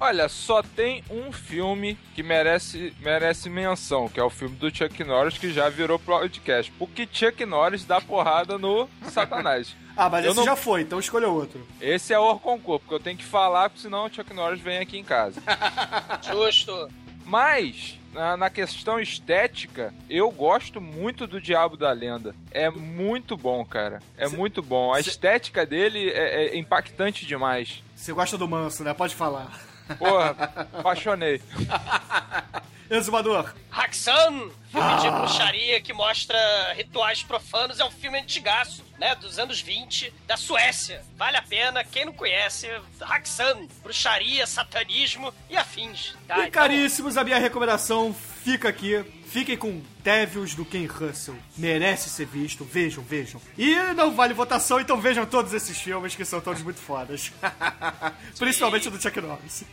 Olha, 0.00 0.28
só 0.28 0.62
tem 0.62 1.02
um 1.10 1.32
filme 1.32 1.98
que 2.14 2.22
merece, 2.22 2.94
merece 3.00 3.50
menção, 3.50 4.08
que 4.08 4.20
é 4.20 4.22
o 4.22 4.30
filme 4.30 4.54
do 4.54 4.72
Chuck 4.72 5.02
Norris, 5.02 5.36
que 5.36 5.52
já 5.52 5.68
virou 5.68 5.98
podcast. 5.98 6.70
Porque 6.78 7.08
Chuck 7.10 7.44
Norris 7.44 7.84
dá 7.84 8.00
porrada 8.00 8.56
no 8.56 8.88
Satanás. 9.10 9.74
Ah, 10.00 10.08
mas 10.08 10.24
Eu 10.24 10.30
esse 10.30 10.38
não- 10.38 10.44
já 10.46 10.54
foi, 10.54 10.82
então 10.82 11.00
escolha 11.00 11.26
outro. 11.28 11.66
Esse 11.80 12.12
é 12.14 12.18
o 12.18 12.38
concurso, 12.38 12.78
porque 12.80 12.94
eu 12.94 13.00
tenho 13.00 13.16
que 13.18 13.24
falar, 13.24 13.68
porque 13.68 13.82
senão 13.82 14.06
o 14.06 14.08
Chuck 14.14 14.32
Norris 14.32 14.60
vem 14.60 14.78
aqui 14.78 14.96
em 14.96 15.02
casa. 15.02 15.42
Justo. 16.22 16.88
Mas, 17.26 17.98
na, 18.12 18.36
na 18.36 18.48
questão 18.48 19.00
estética, 19.00 19.92
eu 20.08 20.30
gosto 20.30 20.80
muito 20.80 21.26
do 21.26 21.40
Diabo 21.40 21.76
da 21.76 21.90
Lenda. 21.90 22.32
É 22.52 22.70
muito 22.70 23.36
bom, 23.36 23.64
cara. 23.64 24.00
É 24.16 24.28
Cê- 24.28 24.36
muito 24.36 24.62
bom. 24.62 24.94
A 24.94 25.02
cê- 25.02 25.10
estética 25.10 25.66
dele 25.66 26.10
é, 26.10 26.46
é 26.46 26.56
impactante 26.56 27.26
demais. 27.26 27.82
Você 27.96 28.12
gosta 28.12 28.38
do 28.38 28.46
Manso, 28.46 28.84
né? 28.84 28.94
Pode 28.94 29.16
falar. 29.16 29.50
Porra, 29.98 30.30
apaixonei. 30.72 31.42
Exumador. 32.90 33.54
Haxan, 33.70 34.50
filme 34.70 34.92
Ah. 34.92 34.96
de 34.96 35.10
bruxaria 35.10 35.80
que 35.80 35.92
mostra 35.92 36.38
rituais 36.74 37.22
profanos, 37.22 37.78
é 37.80 37.84
um 37.84 37.90
filme 37.90 38.18
antigaço, 38.18 38.82
né? 38.98 39.14
Dos 39.16 39.38
anos 39.38 39.60
20, 39.60 40.12
da 40.26 40.36
Suécia. 40.36 41.02
Vale 41.16 41.36
a 41.36 41.42
pena, 41.42 41.84
quem 41.84 42.06
não 42.06 42.12
conhece, 42.12 42.66
Haxan, 43.00 43.66
bruxaria, 43.82 44.46
satanismo 44.46 45.32
e 45.50 45.56
afins. 45.56 46.14
Tá? 46.26 46.36
e 46.38 46.40
Então, 46.40 46.50
caríssimos, 46.50 47.16
a 47.16 47.24
minha 47.24 47.38
recomendação 47.38 48.14
fica 48.42 48.68
aqui. 48.68 49.04
Fiquem 49.30 49.56
com 49.56 49.82
Devils 50.02 50.54
do 50.54 50.64
Ken 50.64 50.86
Russell. 50.86 51.36
Merece 51.56 52.08
ser 52.08 52.26
visto. 52.26 52.64
Vejam, 52.64 53.04
vejam. 53.04 53.40
E 53.56 53.74
não 53.94 54.14
vale 54.14 54.32
votação, 54.34 54.80
então 54.80 55.00
vejam 55.00 55.26
todos 55.26 55.52
esses 55.52 55.76
filmes 55.78 56.14
que 56.14 56.24
são 56.24 56.40
todos 56.40 56.62
muito 56.62 56.80
fodas. 56.80 57.30
Principalmente 58.38 58.88
o 58.88 58.90
do 58.90 59.00
Chuck 59.00 59.20
Norris. 59.20 59.64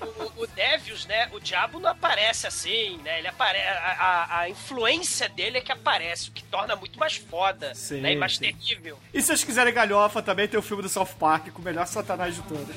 o, 0.00 0.42
o 0.42 0.46
Devils, 0.48 1.06
né? 1.06 1.28
O 1.32 1.40
diabo 1.40 1.80
não 1.80 1.90
aparece 1.90 2.46
assim, 2.46 2.98
né? 3.02 3.18
Ele 3.18 3.28
apare... 3.28 3.58
a, 3.58 4.40
a- 4.40 4.48
influência 4.50 5.28
dele 5.28 5.58
é 5.58 5.60
que 5.62 5.72
aparece, 5.72 6.28
o 6.28 6.32
que 6.32 6.42
torna 6.44 6.76
muito 6.76 6.98
mais 6.98 7.16
foda, 7.16 7.74
Sim, 7.74 8.00
né? 8.02 8.12
E 8.12 8.16
mais 8.16 8.36
sim. 8.36 8.40
terrível. 8.52 8.98
E 9.12 9.20
se 9.22 9.28
vocês 9.28 9.42
quiserem 9.44 9.72
galhofa, 9.72 10.20
também 10.22 10.46
tem 10.46 10.58
o 10.60 10.62
filme 10.62 10.82
do 10.82 10.88
South 10.88 11.14
Park 11.18 11.48
com 11.48 11.62
o 11.62 11.64
melhor 11.64 11.86
satanás 11.86 12.34
de 12.34 12.42
todos. 12.42 12.76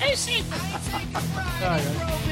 É 0.00 0.12
isso 0.12 0.28
aí. 0.28 0.44
Então, 1.56 2.29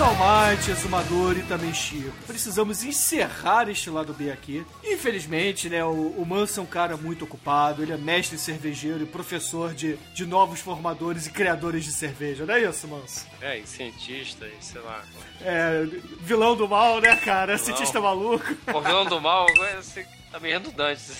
Almighty, 0.00 0.70
Exumador 0.70 1.36
e 1.36 1.42
também 1.42 1.74
Chico, 1.74 2.12
precisamos 2.26 2.84
encerrar 2.84 3.68
este 3.68 3.90
lado 3.90 4.12
B 4.12 4.30
aqui. 4.30 4.64
Infelizmente, 4.84 5.68
né, 5.68 5.84
o, 5.84 6.14
o 6.16 6.24
Manso 6.26 6.60
é 6.60 6.62
um 6.62 6.66
cara 6.66 6.96
muito 6.96 7.24
ocupado, 7.24 7.82
ele 7.82 7.92
é 7.92 7.96
mestre 7.96 8.38
cervejeiro 8.38 9.02
e 9.02 9.06
professor 9.06 9.74
de, 9.74 9.96
de 10.14 10.24
novos 10.24 10.60
formadores 10.60 11.26
e 11.26 11.30
criadores 11.30 11.84
de 11.84 11.90
cerveja, 11.90 12.46
não 12.46 12.54
é 12.54 12.62
isso, 12.62 12.86
Manso? 12.86 13.26
É, 13.40 13.58
e 13.58 13.66
cientista, 13.66 14.46
e 14.46 14.64
sei 14.64 14.80
lá. 14.80 15.02
É, 15.40 15.86
vilão 16.20 16.54
do 16.54 16.68
mal, 16.68 17.00
né, 17.00 17.16
cara? 17.16 17.58
Cientista 17.58 18.00
maluco. 18.00 18.44
O 18.72 18.80
vilão 18.80 19.06
do 19.06 19.20
mal, 19.20 19.46
você 19.76 20.06
tá 20.30 20.38
meio 20.38 20.54
redundante. 20.54 21.12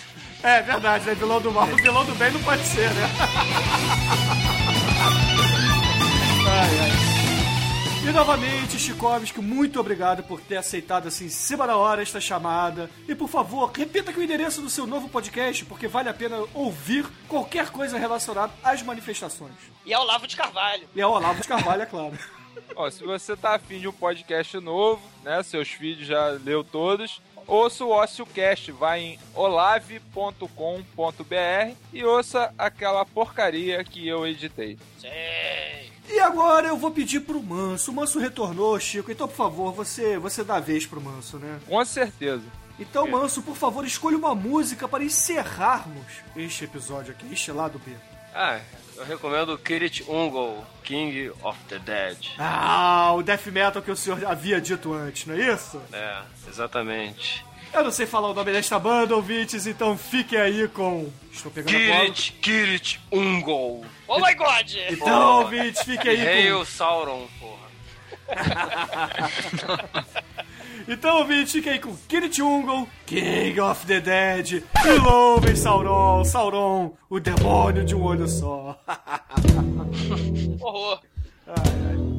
É 0.43 0.63
verdade, 0.63 1.05
né? 1.05 1.15
Vilão 1.15 1.41
do 1.41 1.51
mal, 1.51 1.67
vilão 1.67 2.05
do 2.05 2.15
bem 2.15 2.31
não 2.31 2.43
pode 2.43 2.65
ser, 2.65 2.89
né? 2.95 3.09
Ai, 6.51 6.79
ai. 6.81 6.98
E 8.09 8.11
novamente, 8.11 8.79
Chikovski, 8.79 9.39
muito 9.39 9.79
obrigado 9.79 10.23
por 10.23 10.41
ter 10.41 10.57
aceitado 10.57 11.09
assim, 11.09 11.27
em 11.27 11.29
cima 11.29 11.67
da 11.67 11.77
hora, 11.77 12.01
esta 12.01 12.19
chamada. 12.19 12.89
E 13.07 13.15
por 13.15 13.29
favor, 13.29 13.71
repita 13.71 14.11
aqui 14.11 14.19
o 14.19 14.23
endereço 14.23 14.63
do 14.63 14.71
seu 14.71 14.87
novo 14.87 15.11
podcast, 15.11 15.63
porque 15.67 15.87
vale 15.87 16.09
a 16.09 16.15
pena 16.15 16.43
ouvir 16.55 17.05
qualquer 17.29 17.69
coisa 17.69 17.99
relacionada 17.99 18.51
às 18.65 18.83
manifestações. 18.83 19.53
E 19.85 19.93
é 19.93 19.99
o 19.99 20.05
Lavo 20.05 20.27
de 20.27 20.39
Carvalho. 20.39 20.89
E 20.97 21.01
é 21.03 21.07
o 21.07 21.11
Olavo 21.11 21.43
de 21.43 21.49
Carvalho, 21.49 21.83
é 21.83 21.87
claro. 21.87 22.19
Ó, 22.75 22.89
se 22.89 23.05
você 23.05 23.37
tá 23.37 23.57
afim 23.57 23.79
de 23.79 23.87
um 23.87 23.93
podcast 23.93 24.59
novo, 24.59 25.03
né? 25.23 25.43
Seus 25.43 25.69
feeds 25.69 26.07
já 26.07 26.29
leu 26.31 26.65
todos. 26.65 27.21
Ouça 27.47 27.85
o 27.85 27.91
OcioCast, 27.91 28.73
vai 28.73 29.01
em 29.01 29.19
olave.com.br 29.35 30.47
e 31.93 32.05
ouça 32.05 32.55
aquela 32.57 33.05
porcaria 33.05 33.85
que 33.85 34.09
eu 34.09 34.27
editei. 34.27 34.79
Sei. 34.99 35.98
E 36.09 36.21
agora 36.21 36.69
eu 36.69 36.77
vou 36.77 36.91
pedir 36.91 37.21
pro 37.21 37.43
Manso. 37.43 37.91
O 37.91 37.95
Manso 37.95 38.19
retornou, 38.19 38.79
Chico, 38.81 39.13
então 39.13 39.29
por 39.29 39.37
favor, 39.37 39.73
você, 39.73 40.19
você 40.19 40.43
dá 40.43 40.57
a 40.57 40.61
vez 40.61 40.87
pro 40.87 41.01
Manso, 41.01 41.39
né? 41.39 41.61
Com 41.67 41.85
certeza. 41.85 42.45
Então, 42.79 43.09
Manso, 43.09 43.43
por 43.43 43.57
favor, 43.57 43.85
escolha 43.85 44.17
uma 44.17 44.35
música 44.35 44.87
para 44.87 45.03
encerrarmos 45.03 46.07
este 46.37 46.65
episódio 46.65 47.13
aqui, 47.13 47.27
este 47.33 47.51
lado 47.51 47.81
B. 47.85 47.93
Ah, 48.33 48.61
eu 48.97 49.05
recomendo 49.05 49.53
o 49.55 49.59
Kirit 49.59 50.05
Ungol, 50.09 50.65
King 50.85 51.31
of 51.43 51.59
the 51.69 51.79
Dead. 51.81 52.17
Ah, 52.39 53.13
o 53.17 53.23
death 53.23 53.47
metal 53.47 53.83
que 53.83 53.91
o 53.91 53.97
senhor 53.97 54.25
havia 54.25 54.61
dito 54.61 54.93
antes, 54.93 55.27
não 55.27 55.35
é 55.35 55.53
isso? 55.53 55.81
É, 55.93 56.23
exatamente. 56.49 57.45
Eu 57.73 57.85
não 57.85 57.91
sei 57.91 58.07
falar 58.07 58.31
o 58.31 58.35
nome 58.35 58.53
desta 58.53 58.79
banda, 58.79 59.15
ouvintes, 59.15 59.67
então 59.67 59.97
fiquem 59.97 60.39
aí 60.39 60.69
com. 60.69 61.11
Estou 61.33 61.51
pegando 61.53 61.77
a 61.77 61.79
bola. 61.79 62.01
Kirit, 62.01 62.33
Kirit 62.41 63.01
Ungol. 63.13 63.85
Oh 64.07 64.19
my 64.19 64.35
god! 64.35 64.73
Então, 64.91 65.43
ouvintes, 65.43 65.83
fiquem 65.83 66.13
aí 66.13 66.27
Hail 66.27 66.59
com. 66.61 66.65
Sauron, 66.65 67.27
porra. 67.39 67.69
Então, 70.87 71.19
ouvintes, 71.19 71.53
fiquem 71.53 71.73
aí 71.73 71.79
com 71.79 71.95
Kirit 72.09 72.41
Ungol, 72.41 72.89
King 73.05 73.61
of 73.61 73.85
the 73.85 74.01
Dead, 74.01 74.63
e 74.87 74.93
louvem 75.03 75.55
Sauron, 75.55 76.25
Sauron, 76.25 76.95
o 77.11 77.21
demônio 77.21 77.85
de 77.85 77.95
um 77.95 78.03
olho 78.03 78.27
só. 78.27 78.81
Horror. 80.59 81.01
Bom, 81.47 81.55
vamos 81.55 82.18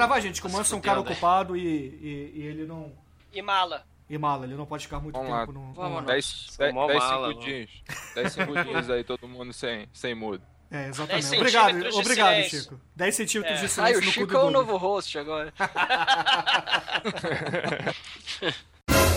gravar, 0.00 0.20
gente. 0.20 0.40
Que 0.40 0.46
o 0.46 0.50
Manso 0.50 0.74
é 0.74 0.78
um 0.78 0.80
cara 0.80 1.00
ocupado 1.00 1.56
e, 1.56 1.60
e, 1.60 2.32
e 2.36 2.42
ele 2.46 2.66
não. 2.66 2.92
E 3.32 3.40
mala. 3.42 3.84
E 4.08 4.18
mala, 4.18 4.44
ele 4.44 4.54
não 4.56 4.66
pode 4.66 4.84
ficar 4.84 4.98
muito 4.98 5.14
Vamos 5.14 5.30
lá. 5.30 5.40
tempo 5.46 5.52
no. 5.52 5.72
Vamos 5.72 6.00
no- 6.00 6.06
10 6.06 6.24
Sou 6.24 6.72
mó 6.72 6.88
mala, 6.92 7.28
segundinhos. 7.28 7.70
10 8.14 8.32
segundinhos 8.32 8.90
aí, 8.90 9.04
todo 9.04 9.28
mundo 9.28 9.52
sem, 9.52 9.88
sem 9.92 10.14
mudo. 10.14 10.42
É, 10.70 10.88
exatamente. 10.88 11.28
10 11.28 11.40
Obrigado, 11.40 11.96
obrigado, 11.96 12.34
silêncio. 12.34 12.62
Chico. 12.62 12.80
10 12.96 13.14
centímetros 13.14 13.58
É. 13.58 13.62
de 13.62 13.68
silêncio 13.68 13.98
o 13.98 14.00
no 14.00 14.06
cu 14.06 14.12
Chico 14.12 14.26
do 14.26 14.36
é 14.38 14.42
o 14.44 14.50
novo 14.50 14.76
host 14.76 15.18
agora. 15.18 15.52